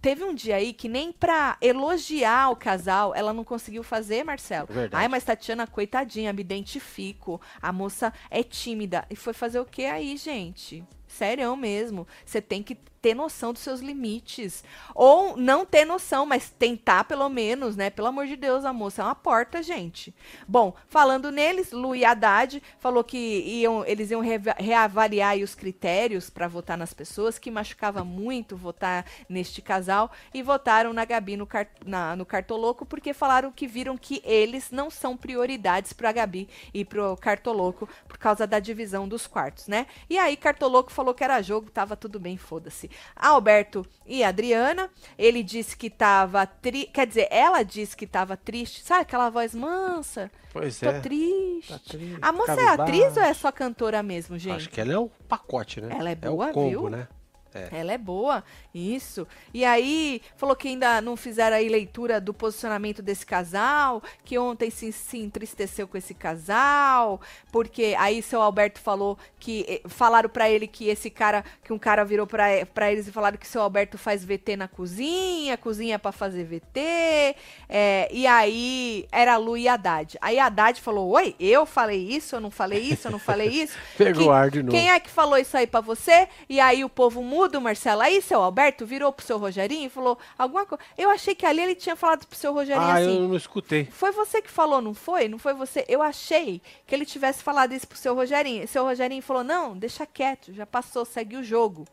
[0.00, 4.66] teve um dia aí que nem pra elogiar o casal ela não conseguiu fazer, Marcelo.
[4.68, 5.02] Verdade.
[5.02, 7.40] Ai, mas Tatiana, coitadinha, me identifico.
[7.60, 9.04] A moça é tímida.
[9.10, 10.84] E foi fazer o que aí, gente?
[11.06, 12.06] Sério mesmo.
[12.24, 14.62] Você tem que ter noção dos seus limites.
[14.94, 17.90] Ou não ter noção, mas tentar pelo menos, né?
[17.90, 20.14] Pelo amor de Deus, a moça é uma porta, gente.
[20.46, 24.20] Bom, falando neles, Lu e Haddad falou que iam, eles iam
[24.58, 30.92] reavaliar os critérios para votar nas pessoas, que machucava muito votar neste casal, e votaram
[30.92, 35.16] na Gabi no, car na- no Cartoloco, porque falaram que viram que eles não são
[35.16, 39.86] prioridades para Gabi e pro Cartoloco por causa da divisão dos quartos, né?
[40.08, 42.89] E aí Cartoloco falou que era jogo, tava tudo bem, foda-se.
[43.16, 46.86] Alberto e Adriana, ele disse que tava tri...
[46.92, 50.30] quer dizer, ela disse que tava triste, sabe aquela voz mansa?
[50.52, 51.00] Pois Tô é.
[51.00, 51.72] triste.
[51.72, 52.82] Tá triste, A moça é cabisbaixo.
[52.82, 54.56] atriz ou é só cantora mesmo, gente?
[54.56, 55.94] Acho que ela é o pacote, né?
[55.96, 56.90] Ela é É boa, o combo, viu?
[56.90, 57.06] né?
[57.54, 57.68] É.
[57.72, 59.26] Ela é boa, isso.
[59.52, 64.70] E aí, falou que ainda não fizeram aí leitura do posicionamento desse casal, que ontem
[64.70, 70.48] se, se entristeceu com esse casal, porque aí seu Alberto falou que eh, falaram pra
[70.48, 73.62] ele que esse cara, que um cara virou pra, pra eles e falaram que seu
[73.62, 77.34] Alberto faz VT na cozinha, cozinha pra fazer VT,
[77.68, 80.16] é, e aí era a Lu e a Haddad.
[80.20, 83.48] Aí a Haddad falou, oi, eu falei isso, eu não falei isso, eu não falei
[83.62, 83.76] isso.
[83.96, 84.76] Pegou Que- ar de novo.
[84.76, 86.28] Quem é que falou isso aí pra você?
[86.48, 88.02] E aí o povo muda, o Marcelo.
[88.02, 90.82] Aí seu Alberto virou pro seu Rogerinho e falou alguma coisa.
[90.96, 93.22] Eu achei que ali ele tinha falado pro seu Rogerinho Ah, assim.
[93.22, 93.86] eu não escutei.
[93.86, 95.28] Foi você que falou, não foi?
[95.28, 95.84] Não foi você?
[95.88, 98.66] Eu achei que ele tivesse falado isso pro seu Rogerinho.
[98.68, 101.86] Seu Rogerinho falou: não, deixa quieto, já passou, segue o jogo.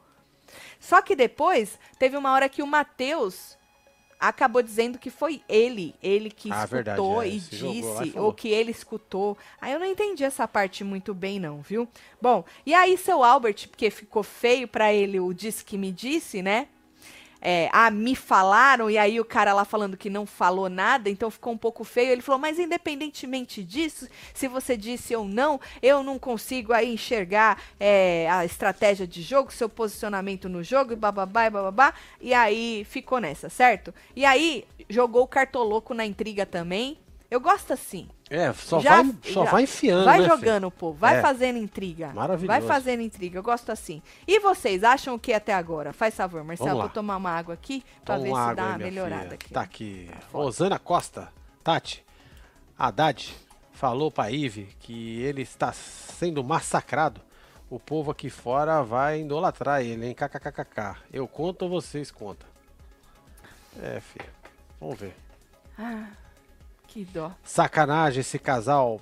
[0.80, 3.57] Só que depois, teve uma hora que o Matheus
[4.20, 8.50] acabou dizendo que foi ele, ele que Ah, escutou verdade, é, e disse, ou que
[8.50, 9.38] ele escutou.
[9.62, 11.88] Aí eu não entendi essa parte muito bem, não, viu?
[12.22, 16.42] Bom, e aí seu Albert, porque ficou feio pra ele o disse que me disse,
[16.42, 16.68] né?
[17.42, 21.30] É, ah, me falaram, e aí o cara lá falando que não falou nada, então
[21.30, 22.12] ficou um pouco feio.
[22.12, 27.62] Ele falou, mas independentemente disso, se você disse ou não, eu não consigo aí enxergar
[27.80, 31.94] é, a estratégia de jogo, seu posicionamento no jogo, e bababá e bababá.
[32.20, 33.94] E aí ficou nessa, certo?
[34.16, 36.98] E aí jogou o cartoloco na intriga também.
[37.30, 38.08] Eu gosto assim.
[38.30, 39.52] É, só, Já- vai, só já.
[39.52, 40.38] vai enfiando, Vai né, filho?
[40.38, 40.94] jogando, pô.
[40.94, 41.22] Vai É.
[41.22, 42.08] fazendo intriga.
[42.14, 42.48] Maravilhoso.
[42.48, 43.38] Vai fazendo intriga.
[43.40, 44.02] Eu gosto assim.
[44.26, 45.92] E vocês acham o que até agora?
[45.92, 46.80] Faz favor, Marcelo.
[46.80, 49.34] Vou tomar uma água aqui pra Toma ver se dá uma melhorada filha.
[49.36, 49.54] aqui.
[49.54, 50.10] Tá aqui.
[50.32, 50.44] foda.
[50.46, 51.28] Rosana Costa,
[51.64, 52.04] Tati,
[52.80, 53.36] Haddad
[53.74, 57.22] falou pra Ive que ele está sendo massacrado.
[57.70, 60.14] O povo aqui fora vai idolatrar ele, hein?
[60.16, 60.96] KKKKK.
[61.12, 62.48] Eu conto ou vocês contam?
[63.82, 64.30] É, filho.
[64.80, 65.14] Vamos ver.
[65.78, 66.08] Ah,
[66.98, 67.32] que dó.
[67.44, 69.00] Sacanagem esse casal.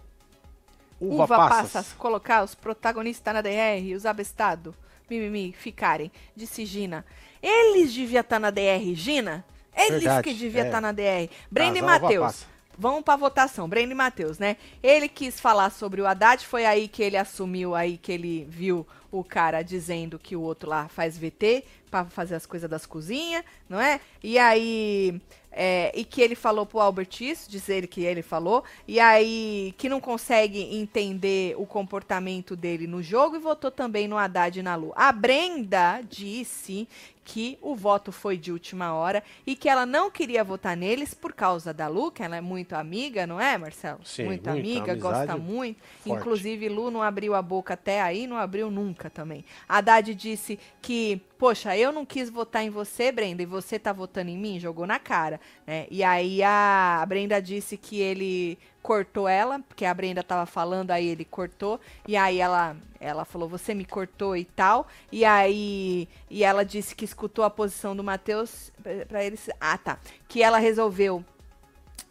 [0.99, 1.71] Uva, Uva, passas.
[1.71, 1.93] passas.
[1.93, 4.75] Colocar os protagonistas na DR, os abestados,
[5.09, 6.11] mimimi, ficarem.
[6.35, 7.05] Disse Gina.
[7.41, 9.45] Eles deviam estar na DR, Gina.
[9.73, 10.67] Eles Verdade, que deviam é.
[10.67, 11.29] estar na DR.
[11.49, 12.45] Brenda e Matheus.
[12.77, 13.69] Vamos pra votação.
[13.69, 14.57] Brenda e Matheus, né?
[14.83, 18.85] Ele quis falar sobre o Haddad, foi aí que ele assumiu, aí que ele viu
[19.09, 21.63] o cara dizendo que o outro lá faz VT
[22.03, 23.99] pra fazer as coisas das cozinhas, não é?
[24.21, 25.21] E aí.
[25.55, 29.87] é, e que ele falou pro Albert isso, dizer que ele falou, e aí que
[29.87, 34.75] não consegue entender o comportamento dele no jogo e votou também no Haddad e na
[34.75, 34.91] Lu.
[34.95, 36.87] A Brenda disse
[37.23, 41.33] que o voto foi de última hora e que ela não queria votar neles por
[41.33, 44.01] causa da Lu, que ela é muito amiga, não é, Marcelo?
[44.03, 45.79] Sim, muito muito, amiga, gosta muito.
[46.03, 46.19] forte.
[46.19, 49.43] Inclusive, Lu não abriu a boca até aí, não abriu nunca também.
[49.67, 54.29] Haddad disse que, poxa, eu não quis votar em você, Brenda, e você tá votando
[54.29, 54.59] em mim?
[54.59, 55.85] Jogou na cara, né?
[55.91, 61.07] E aí a Brenda disse que ele cortou ela, porque a Brenda tava falando, aí
[61.07, 66.43] ele cortou, e aí ela, ela falou, você me cortou e tal, e aí, e
[66.43, 70.59] ela disse que escutou a posição do Matheus pra- pra ele, ah tá, que ela
[70.59, 71.25] resolveu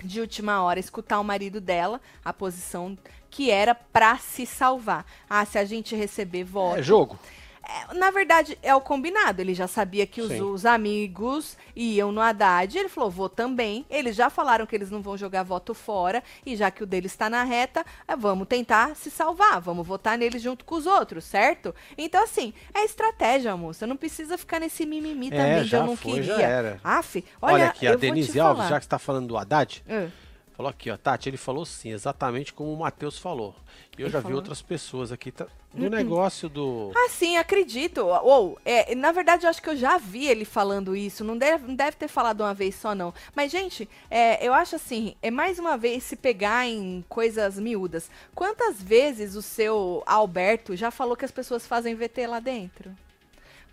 [0.03, 2.99] de última hora escutar o marido dela, a posição
[3.31, 5.05] que era pra se salvar.
[5.31, 6.79] Ah, se a gente receber voto.
[6.79, 7.19] É jogo.
[7.67, 9.41] É, na verdade, é o combinado.
[9.41, 12.77] Ele já sabia que os, os amigos iam no Haddad.
[12.77, 13.87] Ele falou, vou também.
[13.89, 16.23] Eles já falaram que eles não vão jogar voto fora.
[16.45, 19.61] E já que o dele está na reta, é, vamos tentar se salvar.
[19.61, 21.75] Vamos votar nele junto com os outros, certo?
[21.97, 23.87] Então, assim, é estratégia, moça.
[23.87, 26.37] Não precisa ficar nesse mimimi É, também já eu não foi, queria.
[26.37, 26.81] já era.
[26.85, 30.09] Aff, olha, Olha, aqui, a Denise Alves, já que você tá falando do Haddad, Ah.
[30.57, 33.55] Falou aqui, ó, Tati, ele falou sim, exatamente como o Matheus falou.
[33.99, 34.39] E eu Ele já vi falou?
[34.39, 36.93] outras pessoas aqui tá- do negócio do.
[36.95, 37.99] Ah, sim, acredito.
[38.07, 41.25] Ou, é, na verdade, eu acho que eu já vi ele falando isso.
[41.25, 43.13] Não deve, não deve ter falado uma vez só, não.
[43.35, 48.09] Mas, gente, é, eu acho assim, é mais uma vez se pegar em coisas miúdas.
[48.37, 52.97] Quantas vezes o seu Alberto já falou que as pessoas fazem VT lá dentro?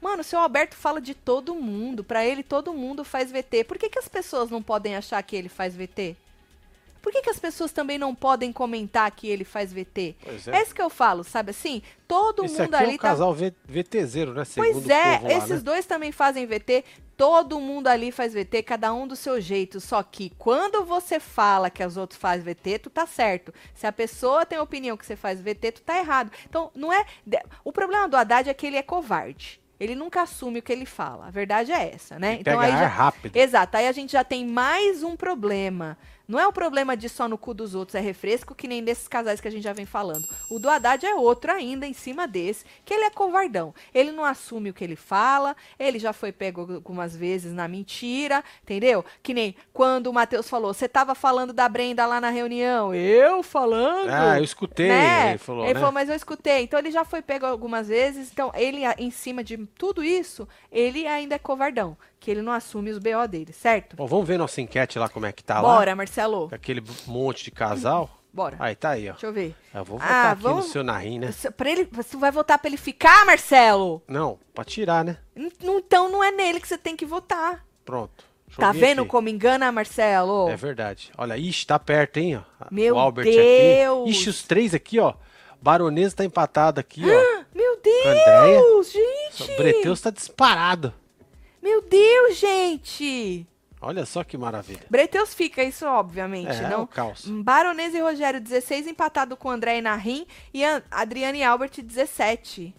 [0.01, 2.03] Mano, o seu Alberto fala de todo mundo.
[2.03, 3.63] Pra ele, todo mundo faz VT.
[3.65, 6.15] Por que, que as pessoas não podem achar que ele faz VT?
[7.01, 10.15] Por que, que as pessoas também não podem comentar que ele faz VT?
[10.23, 11.81] Pois É isso que eu falo, sabe assim?
[12.07, 14.43] Todo Esse mundo aqui é ali um tá casal V- VTZero, né?
[14.55, 15.59] Pois Segundo o é, lá, esses né?
[15.59, 16.83] dois também fazem VT,
[17.17, 19.79] todo mundo ali faz VT, cada um do seu jeito.
[19.79, 23.53] Só que quando você fala que os outros fazem VT, tu tá certo.
[23.73, 26.31] Se a pessoa tem a opinião que você faz VT, tu tá errado.
[26.49, 27.05] Então, não é.
[27.63, 29.59] O problema do Haddad é que ele é covarde.
[29.79, 31.25] Ele nunca assume o que ele fala.
[31.27, 32.35] A verdade é essa, né?
[32.35, 33.35] Ele pega ar rápido.
[33.35, 33.77] Exato.
[33.77, 35.97] Aí a gente já tem mais um problema.
[36.31, 39.05] Não é o problema de só no cu dos outros, é refresco, que nem desses
[39.05, 40.25] casais que a gente já vem falando.
[40.49, 43.75] O do Haddad é outro ainda em cima desse, que ele é covardão.
[43.93, 48.41] Ele não assume o que ele fala, ele já foi pego algumas vezes na mentira,
[48.63, 49.03] entendeu?
[49.21, 52.95] Que nem quando o Matheus falou, você tava falando da Brenda lá na reunião.
[52.95, 54.09] Eu falando?
[54.09, 55.31] Ah, eu escutei, né?
[55.31, 55.79] ele falou, Ele né?
[55.81, 56.61] falou, mas eu escutei.
[56.61, 58.31] Então ele já foi pego algumas vezes.
[58.31, 61.97] Então ele, em cima de tudo isso, ele ainda é covardão.
[62.21, 63.95] Que ele não assume os BO dele, certo?
[63.95, 65.73] Bom, vamos ver nossa enquete lá, como é que tá lá.
[65.75, 66.47] Bora, Marcelo.
[66.51, 68.09] Aquele monte de casal.
[68.31, 68.55] Bora.
[68.59, 69.13] Aí, tá aí, ó.
[69.13, 69.55] Deixa eu ver.
[69.73, 71.33] Eu vou Ah, votar aqui vamos- no seu Narim, né?
[71.57, 74.01] Pra ele, você vai votar pra ele ficar, Marcelo?
[74.07, 75.17] Não, pra tirar, né?
[75.35, 77.65] Então não é nele que você tem que votar.
[77.83, 78.23] Pronto.
[78.55, 79.09] Tá vendo aqui.
[79.09, 80.47] como engana, Marcelo?
[80.49, 81.11] É verdade.
[81.17, 82.65] Olha, ixi, tá perto, hein, ó.
[82.69, 84.01] Meu o Albert Deus!
[84.03, 84.11] aqui.
[84.11, 85.13] Ixi, os três aqui, ó.
[85.61, 87.41] Baronesa tá empatado aqui, ó.
[87.55, 88.59] Meu Andréia?
[88.61, 89.43] Deus, gente!
[89.51, 90.93] O Breteus tá disparado.
[91.61, 93.47] Meu Deus, gente!
[93.79, 94.81] Olha só que maravilha.
[94.89, 96.83] Breteus fica, isso obviamente, É, não?
[96.83, 97.25] o caos.
[97.25, 100.27] Baronesa e Rogério, 16, empatado com André e Narim.
[100.53, 102.75] E An- Adriane e Albert, 17.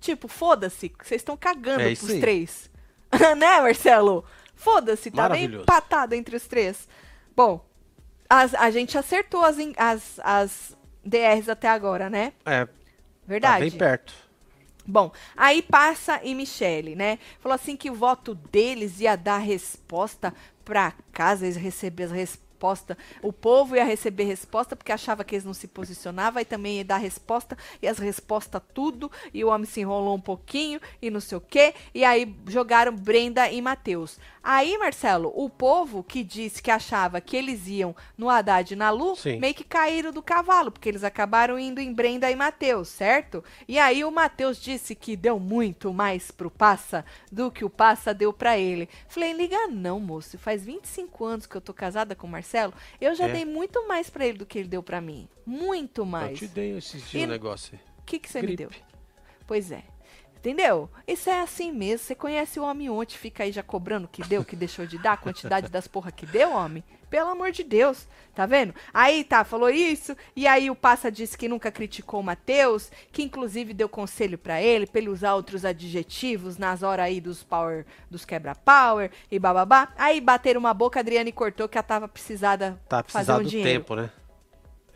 [0.00, 2.70] Tipo, foda-se, vocês estão cagando É pros três.
[3.36, 4.24] né, Marcelo?
[4.54, 6.88] Foda-se, tá bem empatado entre os três.
[7.34, 7.64] Bom,
[8.30, 12.32] as- a gente acertou as, as, as DRs até agora, né?
[12.44, 12.72] É, tá
[13.26, 13.68] Verdade?
[13.68, 14.14] bem perto.
[14.86, 17.18] Bom, aí passa e Michele, né?
[17.40, 20.32] Falou assim que o voto deles ia dar resposta
[20.64, 22.45] pra casa, eles receber as respostas.
[23.22, 26.84] O povo ia receber resposta porque achava que eles não se posicionavam, e também ia
[26.84, 31.20] dar resposta, e as respostas tudo, e o homem se enrolou um pouquinho, e não
[31.20, 34.18] sei o quê, e aí jogaram Brenda e Matheus.
[34.48, 38.90] Aí, Marcelo, o povo que disse que achava que eles iam no Haddad e na
[38.90, 39.40] Lu, Sim.
[39.40, 43.42] meio que caíram do cavalo, porque eles acabaram indo em Brenda e Matheus, certo?
[43.66, 48.14] E aí o Matheus disse que deu muito mais pro Passa do que o Passa
[48.14, 48.88] deu pra ele.
[49.08, 52.45] Falei, liga não, moço, faz 25 anos que eu tô casada com o Marcelo,
[53.00, 53.32] eu já É.
[53.32, 55.28] dei muito mais pra ele do que ele deu pra mim.
[55.44, 56.38] Muito Eu mais.
[56.38, 57.78] te dei esses dias um negócio.
[57.98, 58.56] O que, que você me Gripe.
[58.64, 58.70] deu?
[59.46, 59.82] Pois é.
[60.38, 60.88] Entendeu?
[61.06, 62.06] Isso é assim mesmo.
[62.06, 64.86] Você conhece o homem ontem, fica aí já cobrando o que deu, o que deixou
[64.86, 66.84] de dar, a quantidade das porra que deu, homem?
[67.10, 68.74] Pelo amor de Deus, tá vendo?
[68.92, 73.22] Aí tá, falou isso, e aí o Passa disse que nunca criticou o Matheus, que
[73.22, 77.86] inclusive deu conselho pra ele, pra ele usar outros adjetivos nas horas aí dos power,
[78.10, 79.88] dos quebra-power e bababá.
[79.96, 83.48] Aí bateram uma boca, a Adriane cortou que ela tava precisada Tá fazer um do
[83.48, 83.70] dinheiro.
[83.70, 84.10] tempo, né?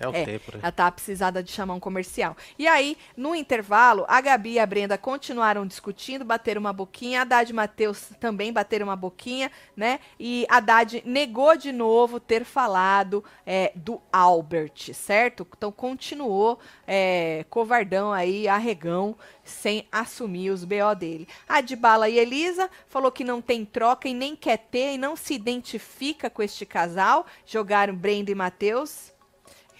[0.01, 0.61] É o É, tempo, né?
[0.62, 2.34] Ela tá precisada de chamar um comercial.
[2.59, 7.18] E aí, no intervalo, a Gabi e a Brenda continuaram discutindo, bateram uma boquinha.
[7.18, 10.01] A Haddad e Matheus também bateram uma boquinha, né?
[10.18, 15.46] E a Haddad negou de novo ter falado é, do Albert, certo?
[15.55, 21.28] Então continuou é, covardão aí, arregão, sem assumir os BO dele.
[21.46, 25.14] A Dibala e Elisa falou que não tem troca e nem quer ter e não
[25.14, 27.26] se identifica com este casal.
[27.44, 29.12] Jogaram Brenda e Matheus.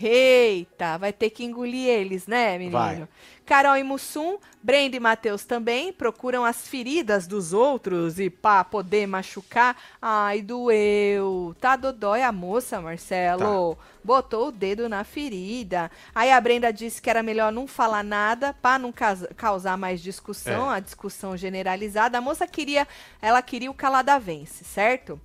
[0.03, 2.73] Eita, vai ter que engolir eles, né, menino?
[2.79, 3.09] Vai.
[3.45, 9.09] Carol e Mussum, Brenda e Matheus também procuram as feridas dos outros e pá, poder
[9.09, 9.77] machucar.
[10.01, 11.55] Ai, doeu.
[11.61, 13.77] Tá dodói a moça, Marcelo.
[14.05, 15.91] Botou o dedo na ferida.
[16.15, 18.93] Aí a Brenda disse que era melhor não falar nada pra não
[19.37, 20.77] causar mais discussão, É.
[20.77, 22.19] a discussão generalizada.
[22.19, 22.87] A moça queria,
[23.21, 25.21] ela queria o calada vence, certo?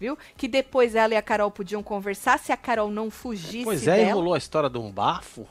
[0.00, 0.16] Viu?
[0.36, 3.96] Que depois ela e a Carol podiam conversar se a Carol não fugisse Pois é,
[3.96, 4.10] dela.
[4.10, 5.46] enrolou a história de um bafo,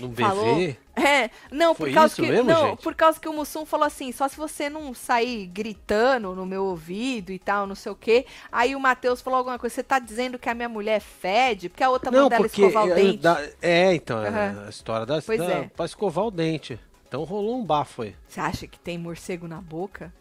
[0.00, 0.56] um Falou.
[0.56, 0.76] BV.
[0.96, 2.82] É, não, por Foi causa isso que mesmo, não, gente?
[2.82, 6.64] por causa que o Mussum falou assim, só se você não sair gritando no meu
[6.64, 8.26] ouvido e tal, não sei o quê.
[8.50, 11.82] Aí o Matheus falou alguma coisa, você tá dizendo que a minha mulher fede, porque
[11.84, 13.18] a outra Não, manda ela escovar o é, dente.
[13.18, 14.64] da- é, então, Aham.
[14.66, 15.62] a história da, Pois da é.
[15.74, 16.78] pra escovar o dente.
[17.06, 18.16] Então rolou um bafo aí.
[18.26, 20.12] Você acha que tem morcego na boca?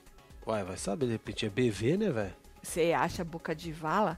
[0.45, 2.33] Ué, vai saber, de repente é BV, né, velho?
[2.63, 4.17] Você acha boca de vala?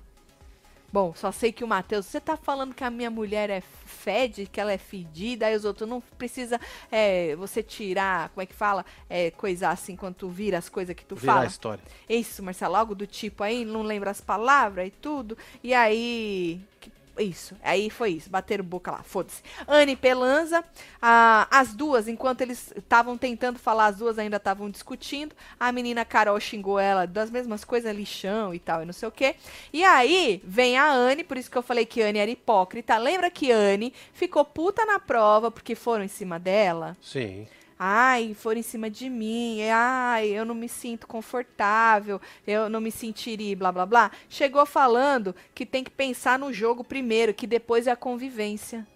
[0.93, 4.45] Bom, só sei que o Matheus, você tá falando que a minha mulher é fede,
[4.45, 6.57] que ela é fedida, aí os outros não precisa
[6.89, 8.85] é, você tirar, como é que fala?
[9.09, 11.45] É, coisar assim quando tu vira as coisas que tu Virar fala.
[11.45, 11.83] a história.
[12.07, 15.37] Isso, Marcelo, algo do tipo aí, não lembra as palavras e tudo.
[15.61, 16.61] E aí.
[16.79, 19.41] que- Isso, aí foi isso, bateram boca lá, foda-se.
[19.67, 20.63] Anne Pelanza,
[21.01, 25.33] ah, as duas, enquanto eles estavam tentando falar, as duas ainda estavam discutindo.
[25.59, 29.11] A menina Carol xingou ela das mesmas coisas, lixão e tal, e não sei o
[29.11, 29.35] quê.
[29.71, 32.97] E aí vem a Anne, por isso que eu falei que Anne era hipócrita.
[32.97, 36.97] Lembra que Anne ficou puta na prova porque foram em cima dela?
[37.01, 37.47] Sim.
[37.77, 39.61] Ai, foram em cima de mim.
[39.69, 42.21] Ai, eu não me sinto confortável.
[42.47, 44.11] Eu não me sentiria, blá blá blá.
[44.29, 48.87] Chegou falando que tem que pensar no jogo primeiro, que depois é a convivência.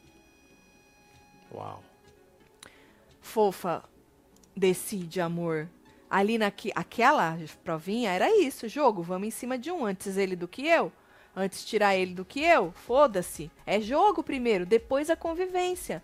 [1.53, 1.83] Uau.
[3.21, 3.83] Fofa,
[4.55, 5.69] decide, amor.
[6.09, 9.03] Ali naquela provinha era isso, jogo.
[9.03, 10.91] Vamos em cima de um, antes ele do que eu.
[11.35, 12.71] antes tirar ele do que eu?
[12.71, 13.51] Foda-se.
[13.65, 16.01] É jogo primeiro, depois a convivência.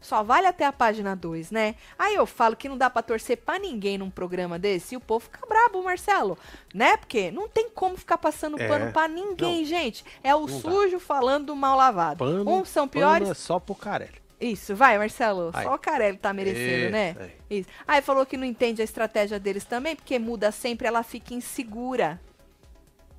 [0.00, 1.74] Só vale até a página 2, né?
[1.98, 5.00] Aí eu falo que não dá pra torcer pra ninguém num programa desse e o
[5.00, 6.38] povo fica brabo, Marcelo.
[6.72, 6.96] Né?
[6.96, 8.68] Porque não tem como ficar passando É.
[8.68, 9.64] pano pra ninguém, Não.
[9.64, 10.04] gente.
[10.22, 10.70] É o Não dá.
[10.70, 12.18] sujo falando do mal lavado.
[12.18, 13.28] Pano, Uns são piores.
[13.28, 14.18] é só pro Carelli.
[14.40, 15.50] Isso, vai, Marcelo.
[15.50, 15.64] Vai.
[15.64, 17.16] Só o Carelli tá merecendo, Isso, né?
[17.18, 17.58] aí.
[17.58, 17.68] Isso.
[17.84, 22.20] Aí falou que não entende a estratégia deles também, porque muda sempre, ela fica insegura.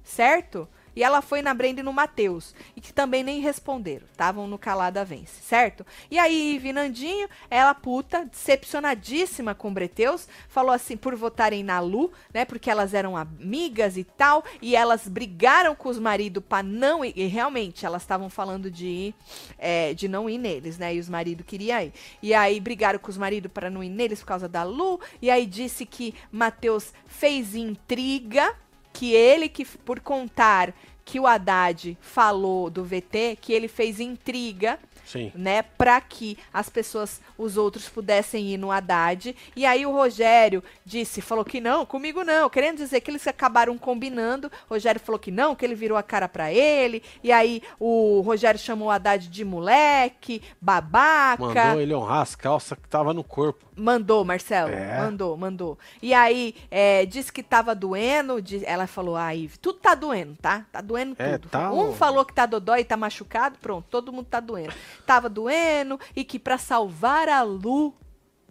[0.01, 0.67] Certo?
[0.99, 2.53] E ela foi na Brenda e no Matheus.
[2.75, 4.05] E que também nem responderam.
[4.11, 5.85] Estavam no calada vence, certo?
[6.11, 12.11] E aí, Ive Nandinho, ela puta, decepcionadíssima com Breteus, falou assim, por votarem na Lu,
[12.33, 12.43] né?
[12.43, 14.43] Porque elas eram amigas e tal.
[14.61, 17.13] E elas brigaram com os maridos pra não ir.
[17.15, 19.15] E realmente, elas estavam falando de ir,
[19.57, 20.93] é, de não ir neles, né?
[20.93, 21.93] E os maridos queriam ir.
[22.21, 24.99] E aí brigaram com os maridos para não ir neles por causa da Lu.
[25.21, 28.53] E aí disse que Matheus fez intriga,
[28.91, 30.73] que ele que por contar
[31.09, 34.77] que o Haddad falou do VT, que ele fez intriga
[35.11, 35.31] Sim.
[35.33, 39.35] né, para que as pessoas, os outros pudessem ir no Haddad.
[39.55, 43.75] E aí o Rogério disse, falou que não, comigo não, querendo dizer que eles acabaram
[43.77, 44.51] combinando.
[44.69, 47.01] Rogério falou que não, que ele virou a cara para ele.
[47.23, 51.43] E aí o Rogério chamou o Haddad de moleque, babaca.
[51.65, 53.65] Mandou ele honrar as calças que tava no corpo.
[53.75, 54.71] Mandou, Marcelo.
[54.73, 54.99] É.
[55.01, 55.79] Mandou, mandou.
[56.01, 58.41] E aí, é, disse que tava doendo.
[58.41, 60.65] diz- ela falou, ah, Ive, tudo tá doendo, tá?
[60.71, 61.49] Tá doendo É, tudo.
[61.49, 64.73] tá um o- falou que tá dodói e tá machucado, pronto, todo mundo tá doendo.
[65.05, 67.93] Tava doendo e que pra salvar a Lu,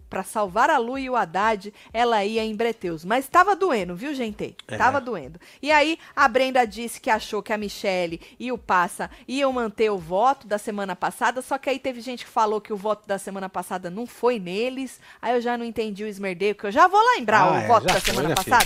[0.09, 3.05] pra salvar a Lu e o Haddad, ela ia em Breteus.
[3.05, 4.55] Mas tava doendo, viu, gente?
[4.67, 4.75] É.
[4.75, 5.39] Tava doendo.
[5.61, 9.91] E aí, a Brenda disse que achou que a Michelle e o Passa iam manter
[9.91, 13.07] o voto da semana passada, só que aí teve gente que falou que o voto
[13.07, 14.99] da semana passada não foi neles.
[15.21, 17.67] Aí eu já não entendi o esmerdeio, que eu já vou lembrar Ah, o é,
[17.67, 18.65] voto da foi, semana né, passada.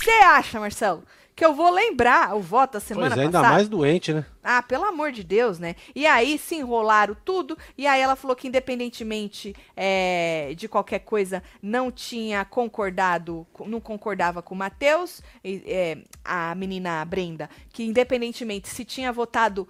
[0.00, 1.02] Você acha, Marcelo?
[1.36, 3.54] Que eu vou lembrar o voto da semana pois é, ainda passada?
[3.54, 4.24] mais doente, né?
[4.42, 5.74] Ah, pelo amor de Deus, né?
[5.94, 11.42] E aí se enrolaram tudo, e aí ela falou que independentemente é, de qualquer coisa,
[11.60, 18.84] não tinha concordado, não concordava com o Matheus, é, a menina Brenda, que independentemente se
[18.84, 19.66] tinha votado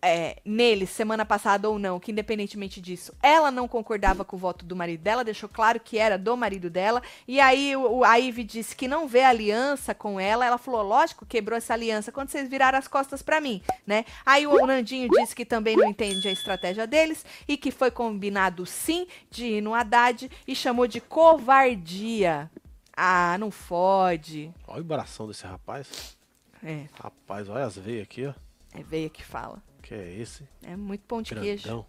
[0.00, 4.64] é, nele semana passada ou não, que independentemente disso, ela não concordava com o voto
[4.64, 8.44] do marido dela, deixou claro que era do marido dela, e aí o, a Ivy
[8.44, 12.48] disse que não vê aliança com ela, ela falou, lógico, quebrou essa aliança quando vocês
[12.48, 14.04] viraram as costas pra mim, né?
[14.24, 18.64] Aí o Nandinho disse que também não entende a estratégia deles, e que foi combinado
[18.66, 22.50] sim de ir no Haddad, e chamou de covardia.
[22.96, 24.52] Ah, não fode.
[24.66, 26.16] Olha o bração desse rapaz.
[26.62, 28.34] É, Rapaz, olha as veias aqui, ó.
[28.74, 29.62] é veia que fala.
[29.88, 30.46] Que é esse?
[30.62, 31.86] É muito pão de queijo.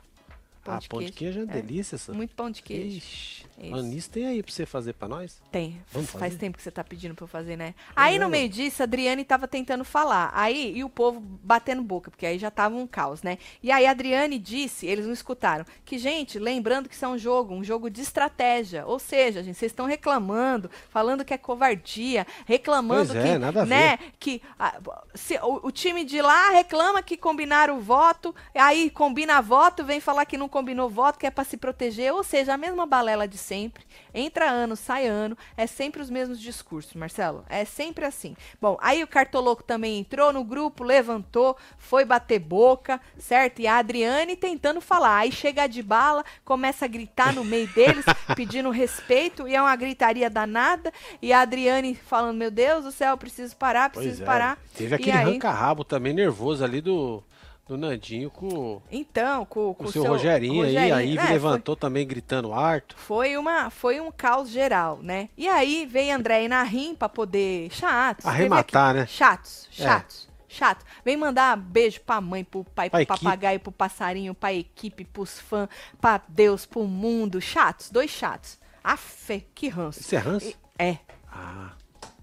[0.69, 0.75] Grandão.
[0.75, 1.17] Pão ah, de pão de queijo.
[1.17, 1.61] queijo é uma É.
[1.61, 2.13] delícia, essa.
[2.13, 2.97] Muito pão de queijo.
[2.97, 3.49] Ixi.
[3.61, 4.09] É isso.
[4.09, 5.41] Tem aí pra você fazer pra nós?
[5.51, 5.81] Tem.
[5.91, 6.37] Vamos Faz fazer?
[6.37, 7.75] tempo que você tá pedindo pra eu fazer, né?
[7.93, 10.31] Aí é, no meio disso, a Adriane tava tentando falar.
[10.33, 13.37] Aí, e o povo batendo boca, porque aí já tava um caos, né?
[13.61, 17.17] E aí a Adriane disse, eles não escutaram, que, gente, lembrando que isso é um
[17.17, 18.85] jogo, um jogo de estratégia.
[18.85, 23.61] Ou seja, gente, vocês estão reclamando, falando que é covardia, reclamando Pois é, que, nada
[23.63, 24.79] a né, que ah,
[25.13, 29.99] se, o, o time de lá reclama que combinaram o voto, aí combina voto, vem
[29.99, 33.25] falar que não combinou voto, que é pra se proteger, ou seja, a mesma balela
[33.25, 33.85] de sempre.
[34.13, 37.45] Entra ano, sai ano, é sempre os mesmos discursos, Marcelo.
[37.47, 38.35] É sempre assim.
[38.61, 43.61] Bom, aí o Cartoloco também entrou no grupo, levantou, foi bater boca, certo?
[43.61, 45.19] E a Adriane tentando falar.
[45.19, 48.03] Aí chega de bala, começa a gritar no meio deles,
[48.35, 50.91] pedindo respeito, e é uma gritaria danada.
[51.21, 54.25] E a Adriane falando: Meu Deus do céu, preciso parar, preciso é.
[54.25, 54.57] parar.
[54.75, 55.25] Teve aquele aí?
[55.25, 57.23] ranca-rabo também nervoso ali do,
[57.69, 60.91] do Nandinho com, Então, com, com o seu Rogerinho, aí.
[60.91, 62.95] A Ivy é, foi- levantou também gritando harto.
[62.97, 65.29] Foi uma, foi um caos geral, né?
[65.37, 67.69] E aí veio André e Narim pra poder.
[67.71, 68.25] Chatos.
[68.25, 69.05] Arrematar, né?
[69.05, 69.83] Chatos, É.
[69.83, 70.27] chatos.
[70.47, 70.83] Chato.
[71.05, 73.23] Vem mandar beijo pra mãe, pro pai, Pra pro equipe.
[73.23, 75.69] papagaio, pro passarinho, pra equipe, pros fãs,
[76.01, 77.39] pra Deus, pro mundo.
[77.39, 78.57] Chatos, dois chatos.
[78.83, 79.99] Afe, que ranço.
[79.99, 80.53] Isso é ranço?
[80.79, 80.97] É.
[81.31, 81.73] Ah,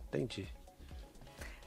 [0.09, 0.49] entendi.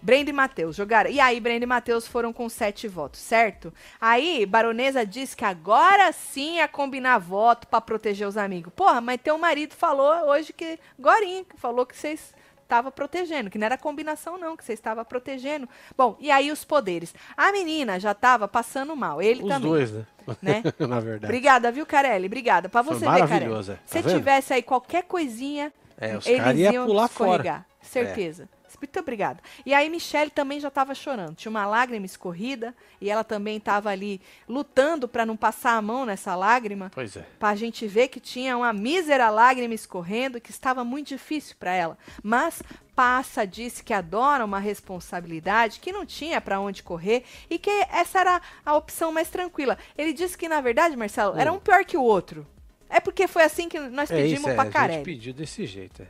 [0.01, 1.09] Brenda e Matheus jogaram.
[1.09, 3.73] E aí, Brenda e Matheus foram com sete votos, certo?
[3.99, 8.71] Aí, Baronesa disse que agora sim ia combinar voto pra proteger os amigos.
[8.75, 10.79] Porra, mas teu marido falou hoje que.
[10.97, 12.33] Gorinho, que falou que vocês
[12.63, 15.67] estavam protegendo, que não era combinação, não, que vocês estavam protegendo.
[15.97, 17.15] Bom, e aí os poderes.
[17.35, 19.19] A menina já tava passando mal.
[19.21, 19.69] Ele Os também.
[19.71, 20.05] dois, né?
[20.39, 20.63] né?
[20.87, 21.25] Na verdade.
[21.25, 22.27] Obrigada, viu, Carelli?
[22.27, 22.69] Obrigada.
[22.69, 23.53] Pra Foi você ver, Carelli.
[23.53, 23.73] é.
[23.73, 24.15] Tá Se vendo?
[24.15, 27.55] tivesse aí qualquer coisinha, É, os eles iam pular escorregar.
[27.55, 27.65] fora.
[27.81, 28.47] Certeza.
[28.77, 29.39] Muito obrigada.
[29.65, 31.35] E aí Michelle também já estava chorando.
[31.35, 36.05] Tinha uma lágrima escorrida e ela também estava ali lutando para não passar a mão
[36.05, 36.91] nessa lágrima.
[36.93, 37.25] Pois é.
[37.39, 41.73] Para a gente ver que tinha uma mísera lágrima escorrendo, que estava muito difícil para
[41.73, 41.97] ela.
[42.21, 42.61] Mas
[42.99, 48.19] Passa disse que adora uma responsabilidade, que não tinha para onde correr e que essa
[48.19, 49.77] era a opção mais tranquila.
[49.97, 51.39] Ele disse que, na verdade, Marcelo, hum.
[51.39, 52.45] era um pior que o outro.
[52.89, 54.93] É porque foi assim que nós pedimos é isso, é, pra Carelli.
[54.93, 56.07] A gente pediu desse jeito, é.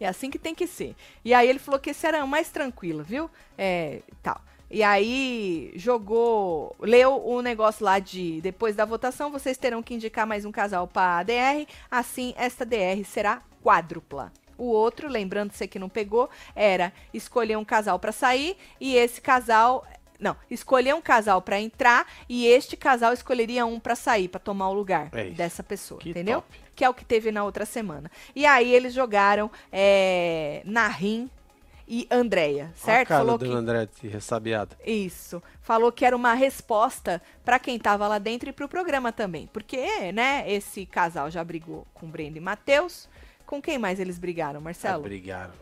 [0.00, 0.94] É assim que tem que ser.
[1.24, 3.30] E aí ele falou que esse era o mais tranquilo, viu?
[3.56, 4.40] É, tal.
[4.70, 10.26] E aí jogou, leu o negócio lá de depois da votação, vocês terão que indicar
[10.26, 14.32] mais um casal para a DR, assim esta DR será quádrupla.
[14.58, 19.20] O outro, lembrando você que não pegou, era escolher um casal para sair e esse
[19.20, 19.86] casal
[20.18, 24.70] não, escolher um casal para entrar e este casal escolheria um para sair, para tomar
[24.70, 26.40] o lugar é dessa pessoa, que entendeu?
[26.40, 26.65] Top.
[26.76, 28.08] Que é o que teve na outra semana.
[28.34, 31.28] E aí eles jogaram é, Narim
[31.88, 33.06] e Andréia, certo?
[33.06, 33.52] A cara Falou do que...
[33.52, 34.76] André ressabiada.
[34.84, 35.42] Isso.
[35.62, 39.48] Falou que era uma resposta para quem tava lá dentro e pro programa também.
[39.52, 43.08] Porque, né, esse casal já brigou com Brenda e Matheus.
[43.46, 45.04] Com quem mais eles brigaram, Marcelo?
[45.04, 45.54] Ah, brigaram.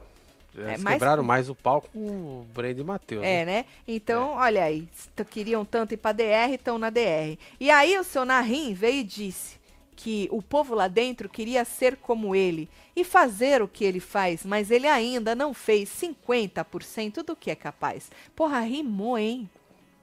[0.54, 0.94] Eles é, mais...
[0.94, 3.22] quebraram mais o palco com o Brenda e Matheus.
[3.22, 3.52] É, né?
[3.52, 3.64] né?
[3.86, 4.44] Então, é.
[4.44, 4.88] olha aí,
[5.30, 7.36] queriam tanto ir pra DR, estão na DR.
[7.60, 9.62] E aí o seu Narim veio e disse
[9.95, 14.45] que o povo lá dentro queria ser como ele e fazer o que ele faz,
[14.45, 18.11] mas ele ainda não fez 50% do que é capaz.
[18.34, 19.49] Porra, rimou, hein?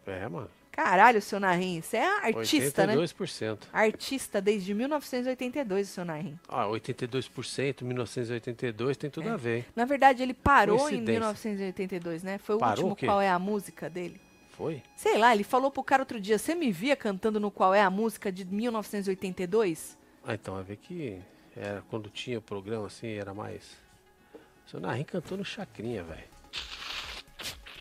[0.05, 0.49] É, mano.
[0.71, 2.87] Caralho, seu Narim, você é artista, 82%.
[2.87, 2.95] né?
[2.95, 3.57] 82%.
[3.73, 6.39] Artista desde 1982, o seu Narim.
[6.47, 9.31] Ah, 82%, 1982 tem tudo é.
[9.31, 9.57] a ver.
[9.57, 9.65] Hein?
[9.75, 12.37] Na verdade, ele parou em 1982, né?
[12.37, 14.19] Foi o parou último o Qual é a Música dele.
[14.61, 14.83] Foi?
[14.95, 17.81] Sei lá, ele falou pro cara outro dia, você me via cantando no Qual é
[17.81, 19.97] a Música de 1982?
[20.23, 21.19] Ah, então, vai ver que
[21.55, 23.75] era quando tinha o programa assim, era mais...
[24.67, 26.23] O seu Narim cantou no Chacrinha, velho.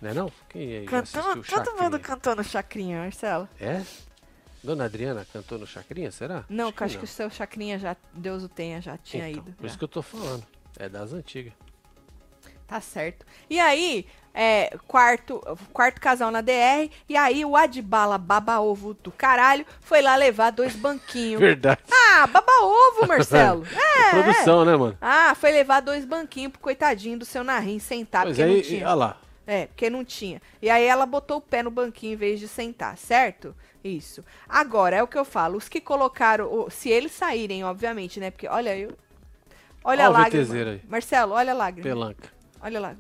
[0.01, 0.33] Não é não?
[0.49, 3.47] Quem aí Cantou, assistiu Todo mundo cantou no Chacrinha, Marcelo.
[3.61, 3.85] É?
[4.65, 6.47] Dona Adriana cantou no Chacrinha, será?
[6.49, 9.43] Não, acho que, acho que o seu Chacrinha já, Deus o tenha, já tinha então,
[9.43, 9.53] ido.
[9.53, 9.69] Por já.
[9.69, 10.47] isso que eu tô falando.
[10.79, 11.53] É das antigas.
[12.67, 13.27] Tá certo.
[13.51, 15.41] E aí, é, quarto,
[15.73, 20.75] quarto casal na DR, e aí o Adbala baba-ovo do caralho foi lá levar dois
[20.75, 21.41] banquinhos.
[21.41, 21.81] Verdade.
[21.91, 23.67] Ah, baba-ovo, Marcelo.
[23.75, 24.97] é, Produção, né, mano?
[25.01, 28.63] Ah, foi levar dois banquinhos pro coitadinho do seu Narim sentar, pois porque aí, não
[28.63, 28.87] tinha.
[28.87, 29.17] Olha lá,
[29.47, 30.41] é, porque não tinha.
[30.63, 33.55] E aí ela botou o pé no banquinho em vez de sentar, certo?
[33.83, 34.25] Isso.
[34.49, 38.31] Agora, é o que eu falo, os que colocaram, se eles saírem, obviamente, né?
[38.31, 38.91] Porque, olha, eu...
[39.83, 40.81] Olha, olha a lágrima.
[40.89, 41.83] Marcelo, olha a lágrima.
[41.83, 42.29] Pelanca.
[42.63, 42.95] Olha lá.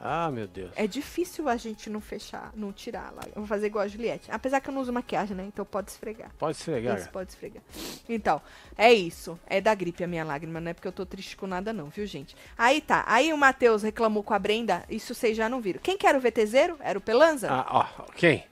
[0.00, 0.70] Ah, meu Deus.
[0.76, 3.22] É difícil a gente não fechar, não tirar lá.
[3.26, 4.30] Eu vou fazer igual a Juliette.
[4.30, 5.44] Apesar que eu não uso maquiagem, né?
[5.46, 6.30] Então pode esfregar.
[6.38, 6.98] Pode esfregar.
[6.98, 7.62] Isso, pode esfregar.
[8.08, 8.40] Então,
[8.76, 9.38] é isso.
[9.46, 11.88] É da gripe a minha lágrima, não é porque eu tô triste com nada, não,
[11.88, 12.36] viu, gente?
[12.56, 13.04] Aí tá.
[13.06, 14.84] Aí o Matheus reclamou com a Brenda.
[14.88, 15.80] Isso vocês já não viram.
[15.82, 16.76] Quem que era o VTZero?
[16.80, 17.48] Era o Pelanza?
[17.50, 18.02] Ah, ó.
[18.14, 18.44] Quem?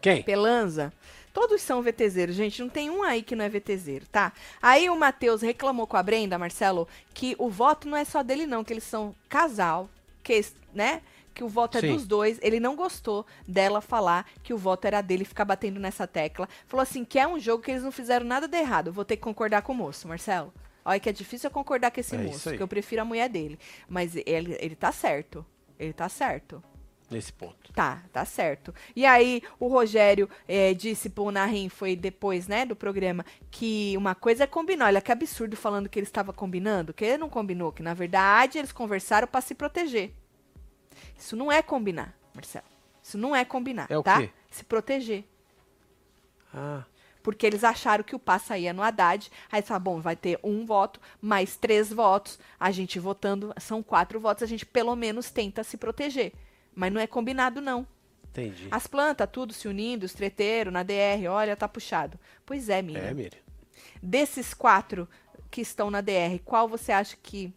[0.00, 0.22] Quem?
[0.22, 0.92] Pelanza.
[1.32, 2.60] Todos são VTZeros, gente.
[2.60, 4.32] Não tem um aí que não é VTZero, tá?
[4.60, 8.46] Aí o Matheus reclamou com a Brenda, Marcelo, que o voto não é só dele,
[8.46, 9.88] não, que eles são casal,
[10.22, 11.02] que, né?
[11.32, 11.88] que o voto Sim.
[11.88, 12.38] é dos dois.
[12.42, 16.48] Ele não gostou dela falar que o voto era dele, ficar batendo nessa tecla.
[16.66, 18.92] Falou assim, que é um jogo que eles não fizeram nada de errado.
[18.92, 20.52] Vou ter que concordar com o moço, Marcelo.
[20.84, 23.28] Olha que é difícil eu concordar com esse é moço, porque eu prefiro a mulher
[23.28, 23.58] dele.
[23.88, 25.44] Mas ele, ele tá certo.
[25.78, 26.62] Ele tá certo.
[27.12, 27.72] Nesse ponto.
[27.72, 28.74] Tá, tá certo.
[28.94, 34.14] E aí, o Rogério é, disse pro Narim, foi depois, né, do programa, que uma
[34.14, 34.86] coisa é combinar.
[34.86, 38.58] Olha que absurdo falando que ele estava combinando, que ele não combinou, que na verdade
[38.58, 40.12] eles conversaram para se proteger.
[41.16, 42.66] Isso não é combinar, Marcelo.
[43.02, 44.20] Isso não é combinar, é tá?
[44.20, 44.30] Quê?
[44.50, 45.24] Se proteger.
[46.52, 46.84] Ah.
[47.22, 49.30] Porque eles acharam que o passa ia no Haddad.
[49.50, 52.38] Aí fala, bom, vai ter um voto, mais três votos.
[52.58, 56.32] A gente votando, são quatro votos, a gente pelo menos tenta se proteger.
[56.74, 57.86] Mas não é combinado, não.
[58.30, 58.68] Entendi.
[58.70, 62.18] As plantas, tudo se unindo, os treteiros, na DR, olha, tá puxado.
[62.46, 63.02] Pois é, Miriam.
[63.02, 63.40] É, Miriam.
[64.02, 65.08] Desses quatro
[65.50, 67.52] que estão na DR, qual você acha que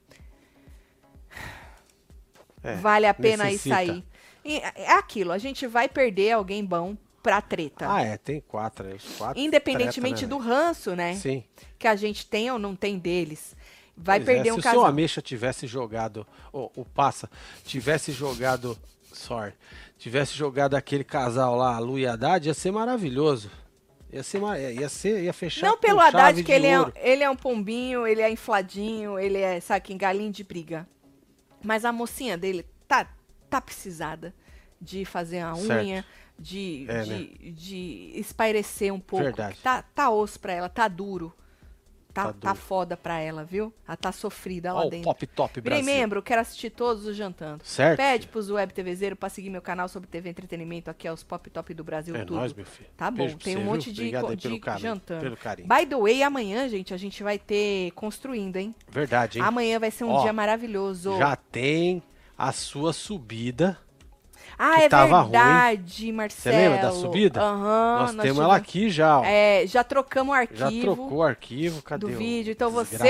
[2.61, 3.83] é, vale a pena necessita.
[3.83, 4.03] ir sair.
[4.43, 7.91] E é aquilo, a gente vai perder alguém bom pra treta.
[7.91, 9.41] Ah, é, tem quatro, é, quatro.
[9.41, 11.15] Independentemente treta, né, do ranço, né?
[11.15, 11.43] Sim.
[11.79, 13.55] Que a gente tem ou não tem deles.
[13.97, 14.71] Vai pois é, perder é, um casal.
[14.71, 17.29] Se o seu Ameixa tivesse jogado, ou o Passa,
[17.63, 18.77] tivesse jogado,
[19.15, 19.53] sorry,
[19.97, 23.49] tivesse jogado aquele casal lá, Lu e Haddad, ia ser maravilhoso.
[24.11, 24.39] Ia ser,
[24.79, 28.21] ia ser, ia fechar Não pelo Haddad, que ele é, ele é um pombinho, ele
[28.21, 30.87] é infladinho, ele é, sabe, galinho de briga.
[31.61, 33.07] Mas a mocinha dele tá,
[33.49, 34.33] tá precisada
[34.79, 36.05] de fazer a unha,
[36.37, 37.51] de, é, de, né?
[37.51, 39.25] de espairecer um pouco.
[39.25, 39.57] Verdade.
[39.61, 41.33] Tá, tá osso pra ela, tá duro.
[42.15, 43.73] Tá, Tá tá, foda pra ela, viu?
[43.85, 45.03] Ela tá sofrida lá Ó, o dentro.
[45.03, 45.85] Pop Top Virei Brasil.
[45.99, 47.61] membro, quero assistir todos os jantando.
[47.65, 47.97] Certo?
[47.97, 51.49] Pede pros web TVzeiro pra seguir meu canal sobre TV Entretenimento, aqui é os Pop
[51.49, 52.35] Top do Brasil, É tudo.
[52.37, 52.89] nóis, meu filho.
[52.95, 53.65] Tá bom, tem um viu?
[53.69, 55.21] monte de, de pelo carinho, jantando.
[55.21, 55.67] Pelo carinho.
[55.67, 58.73] By the way, amanhã, gente, a gente vai ter construindo, hein?
[58.89, 59.45] Verdade, hein?
[59.45, 61.17] Amanhã vai ser um Ó, dia maravilhoso.
[61.17, 62.01] Já tem
[62.37, 63.77] a sua subida.
[64.57, 65.31] Ah, é tava ruim.
[65.31, 66.55] verdade, Marcelo.
[66.57, 67.41] lembra da subida?
[67.41, 67.99] Aham.
[67.99, 69.23] nós, nós temos ela aqui já, ó.
[69.25, 71.81] É, já trocamos o já arquivo trocou o arquivo.
[71.81, 72.51] Cadê do o- vídeo.
[72.51, 73.03] Então Desgraça,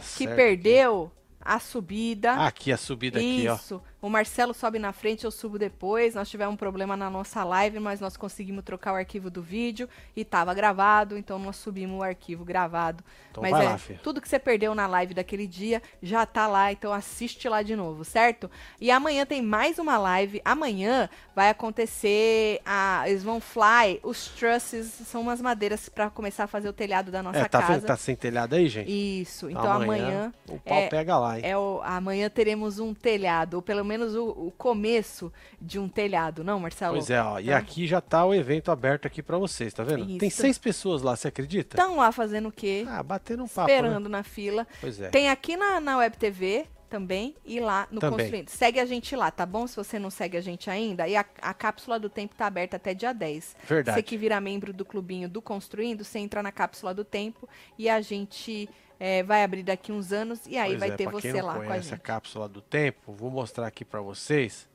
[0.00, 2.32] você que perdeu a subida.
[2.32, 2.42] aqui.
[2.46, 3.54] Aqui, a subida aqui, ó.
[3.54, 3.82] Isso.
[4.02, 6.14] O Marcelo sobe na frente, eu subo depois.
[6.14, 9.88] Nós tivemos um problema na nossa live, mas nós conseguimos trocar o arquivo do vídeo
[10.16, 13.04] e tava gravado, então nós subimos o arquivo gravado.
[13.30, 16.46] Então mas vai é, lá, tudo que você perdeu na live daquele dia já tá
[16.46, 18.50] lá, então assiste lá de novo, certo?
[18.80, 20.40] E amanhã tem mais uma live.
[20.44, 26.46] Amanhã vai acontecer a eles vão fly, os trusses são umas madeiras para começar a
[26.46, 27.72] fazer o telhado da nossa É, tá casa.
[27.72, 28.90] vendo que tá sem telhado aí, gente?
[28.90, 29.50] Isso.
[29.50, 31.44] Então amanhã, o pau é- pega lá, hein?
[31.44, 36.44] é o, amanhã teremos um telhado, ou pelo menos o, o começo de um telhado,
[36.44, 36.94] não, Marcelo?
[36.94, 37.38] Pois é, ó.
[37.40, 37.56] E Tá.
[37.56, 40.06] aqui já tá o evento aberto aqui pra vocês, tá vendo?
[40.18, 40.40] Tem Isso.
[40.40, 41.76] seis pessoas lá, você acredita?
[41.76, 42.86] Estão lá fazendo o quê?
[42.88, 43.74] Ah, batendo um papo, né?
[43.76, 44.66] Esperando na fila.
[44.80, 45.08] Pois é.
[45.08, 48.18] Tem aqui na, na Web TV também e lá no Também.
[48.18, 48.48] Construindo.
[48.50, 49.66] Segue a gente lá, tá bom?
[49.66, 51.06] Se você não segue a gente ainda.
[51.08, 53.56] E a, a cápsula do tempo tá aberta até dia 10.
[53.66, 53.96] Verdade.
[53.96, 57.88] Você que vira membro do clubinho do Construindo, você entra na cápsula do tempo e
[57.88, 58.68] a gente
[58.98, 61.54] é, vai abrir daqui uns anos e aí Pois vai é, ter você não lá
[61.54, 61.94] com a conhece gente.
[61.94, 64.68] a cápsula do tempo, vou mostrar aqui pra vocês.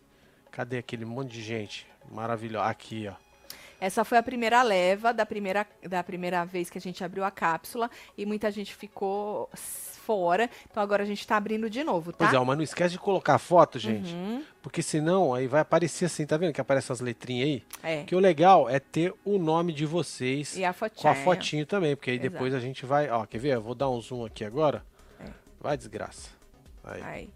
[0.52, 2.70] Cadê aquele monte de gente maravilhosa?
[2.70, 3.25] Aqui, ó.
[3.80, 7.32] Essa foi a primeira leva da primeira, da primeira vez que a gente abriu a
[7.32, 10.50] cápsula e muita gente ficou fora.
[10.70, 12.26] Então agora a gente tá abrindo de novo, tá?
[12.26, 14.14] Pois é, mas não esquece de colocar foto, gente.
[14.14, 17.64] Uhum, Porque senão aí vai aparecer assim, tá vendo que aparece as letrinhas aí?
[17.84, 18.04] é.
[18.04, 21.96] Que o legal é ter o nome de vocês E a com a fotinho também,
[21.96, 22.32] porque aí Exato.
[22.32, 23.56] depois a gente vai, ó, quer ver?
[23.56, 24.86] Eu vou dar um zoom aqui agora.
[25.20, 25.30] É.
[25.60, 26.30] Vai desgraça.
[26.84, 27.02] Aí.
[27.04, 27.30] Aí.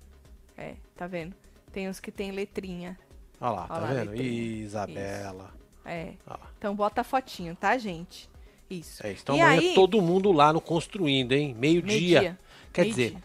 [0.58, 1.36] É, tá vendo?
[1.72, 2.98] Tem uns que tem letrinha.
[3.42, 4.12] Olha lá, Ó tá lá a vendo?
[4.12, 4.64] letrinha.
[4.64, 5.59] Isabela.
[5.86, 6.14] É.
[6.28, 6.40] Lá.
[6.58, 8.30] Então bota a fotinho, tá, gente?
[8.70, 9.06] Isso.
[9.06, 9.12] É.
[9.14, 11.56] Então e amanhã aí, todo mundo lá no Construindo, hein?
[11.58, 12.00] Meio-dia.
[12.22, 12.40] meio-dia.
[12.72, 13.10] Quer Meio-dia.
[13.10, 13.24] dizer,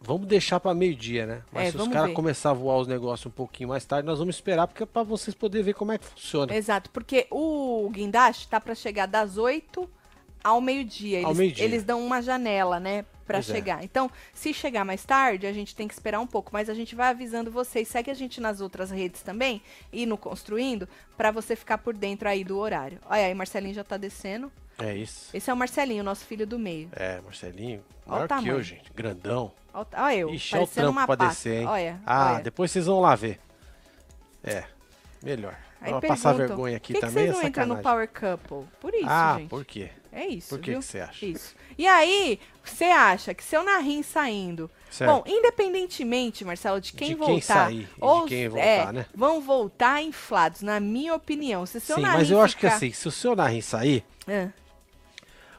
[0.00, 1.42] vamos deixar pra meio-dia, né?
[1.50, 4.18] Mas É, se os caras começar a voar os negócios um pouquinho mais tarde, nós
[4.18, 6.54] vamos esperar, porque é pra vocês poderem ver como é que funciona.
[6.54, 9.88] Exato, porque o guindaste tá pra chegar das 8
[10.42, 11.20] ao meio-dia.
[11.20, 11.64] Ao Eles, meio-dia.
[11.64, 13.52] eles dão uma janela, né, Pois é.
[13.54, 13.84] chegar.
[13.84, 16.94] Então, se chegar mais tarde, a gente tem que esperar um pouco, mas a gente
[16.94, 17.88] vai avisando vocês.
[17.88, 19.62] Segue a gente nas outras redes também
[19.92, 22.98] e no Construindo, pra você ficar por dentro aí do horário.
[23.06, 24.50] Olha aí, Marcelinho já tá descendo.
[24.78, 25.30] É isso.
[25.32, 26.88] Esse é o Marcelinho, nosso filho do meio.
[26.92, 28.92] É, Marcelinho, Olha o maior que eu, gente.
[28.92, 29.52] Grandão.
[29.72, 31.66] Olha olha eu, Ixi, olha o trampo pra descer, hein?
[31.66, 32.42] Olha, Ah, olha.
[32.42, 33.40] depois vocês vão lá ver.
[34.42, 34.64] É,
[35.22, 35.56] melhor.
[35.80, 37.82] Aí Vou passar vergonha aqui por que, que também vocês é não entram no.
[37.82, 38.64] Power Couple?
[38.80, 39.48] Por isso, ah, gente.
[39.48, 39.90] por quê?
[40.14, 41.26] É isso, Por que você acha?
[41.26, 41.54] Isso.
[41.76, 44.70] E aí, você acha que seu Narim saindo...
[44.90, 45.10] Certo.
[45.10, 47.64] Bom, independentemente, Marcelo, de quem De quem voltar...
[47.66, 49.06] sair e de ou, quem voltar, é, né?
[49.12, 51.66] Vão voltar inflados, na minha opinião.
[51.66, 54.50] Se seu Sim, mas eu acho que ficar- assim, se o seu Narim sair, Ah,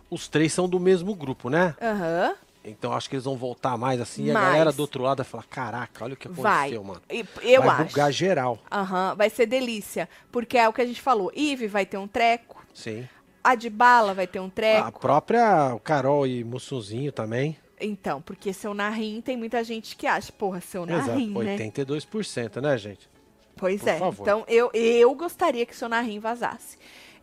[0.10, 1.76] os três são do mesmo grupo, né?
[1.82, 2.36] Aham.
[2.64, 5.26] Então acho que eles vão voltar mais assim e a galera do outro lado vai
[5.26, 6.70] falar: caraca, olha o que Vai.
[6.74, 7.01] aconteceu, mano.
[7.12, 7.89] E- Eu vai acho.
[7.89, 8.58] bugar geral.
[8.72, 10.10] Aham, vai ser delícia.
[10.32, 11.32] Porque é o que a gente falou.
[11.36, 12.64] Ive vai ter um treco.
[12.74, 13.08] Sim.
[13.46, 14.88] A de bala vai ter um treco.
[14.88, 17.56] A própria Carol e Mussunzinho também.
[17.80, 21.10] Então, porque seu Narim tem muita gente que acha, porra, seu Exato.
[21.10, 21.58] Narim, né?
[21.58, 23.08] 82%, né, gente?
[23.56, 24.00] Pois Por é.
[24.00, 24.24] favor.
[24.24, 26.78] Então, eu, eu gostaria que seu Narim vazasse.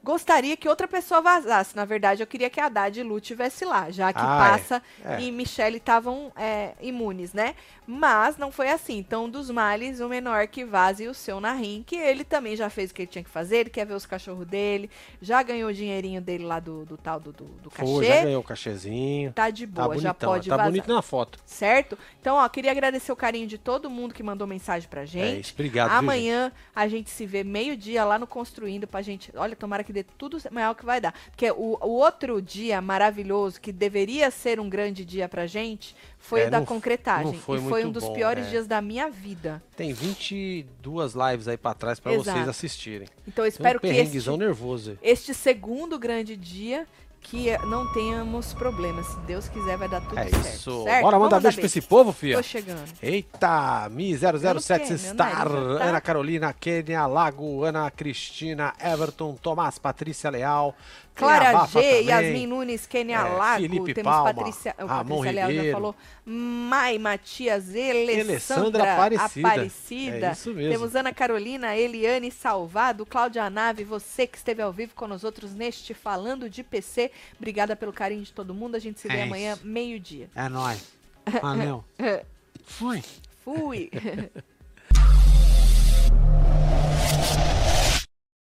[0.04, 1.76] Gostaria que outra pessoa vazasse.
[1.76, 4.50] Na verdade, eu queria que a Haddad e Lu tivesse lá, já que Ah, é.
[4.50, 5.20] Passa É.
[5.20, 7.54] e Michele estavam é, imunes, né?
[7.86, 8.98] Mas não foi assim.
[8.98, 12.90] Então, dos males, o menor que vaze o seu Narim, que ele também já fez
[12.90, 14.88] o que ele tinha que fazer, ele quer ver os cachorros dele,
[15.20, 18.04] já ganhou o dinheirinho dele lá do, do tal do, do, do cachê.
[18.04, 19.32] Já ganhou o cachezinho.
[19.32, 20.30] Tá de Tá boa, já bonitão.
[20.30, 20.70] pode tá vazar.
[20.70, 21.38] bonito na foto.
[21.44, 21.98] Certo?
[22.20, 25.40] Então, ó, queria agradecer o carinho de todo mundo que mandou mensagem pra É gente.
[25.40, 25.88] isso, obrigado.
[25.88, 26.04] viu, gente?
[26.04, 29.32] Amanhã a gente se vê meio-dia lá no Construindo pra gente.
[29.36, 31.12] Olha, tomara que dê tudo maior que vai dar.
[31.30, 36.42] Porque o, o outro dia maravilhoso, que deveria ser um grande dia pra gente, foi
[36.42, 37.32] É, o da não concretagem.
[37.32, 38.50] não foi e foi um dos bom, piores é.
[38.50, 39.62] dias da minha vida.
[39.76, 42.36] Tem 22 lives aí pra trás pra Exato.
[42.36, 43.08] vocês assistirem.
[43.26, 46.86] Então eu Tem espero um que este, nervoso este segundo grande dia
[47.20, 49.06] que não tenhamos problemas.
[49.06, 50.46] Se Deus quiser, vai dar tudo É certo.
[50.48, 50.82] isso.
[50.84, 51.02] certo?
[51.04, 52.36] Bora mandar beijo pra esse povo, filha.
[52.36, 52.82] Tô chegando.
[53.00, 60.30] Eita, Mi007 Meu Star, nariz tá- Ana Carolina, Kênia, Lago, Ana Cristina, Everton, Tomás, Patrícia
[60.30, 60.74] Leal,
[61.14, 62.06] Clara G, também.
[62.06, 65.94] Yasmin Nunes, Kênia É, Lago, Felipe temos Palma, Patrícia, o Ramon Patrícia Leal já falou,
[66.24, 69.48] Mai Matias, Alessandra, Aparecida.
[69.48, 70.26] Aparecida.
[70.28, 70.72] É isso mesmo.
[70.72, 75.54] Temos Ana Carolina, Eliane Salvado, Cláudia Nave, você que esteve ao vivo com nós outros
[75.54, 77.10] neste Falando de PC.
[77.36, 78.74] Obrigada pelo carinho de todo mundo.
[78.76, 80.30] A gente se vê É amanhã, meio-dia.
[80.34, 80.92] É nóis.
[81.40, 81.84] Valeu.
[82.64, 83.02] Fui.
[83.44, 83.90] Fui!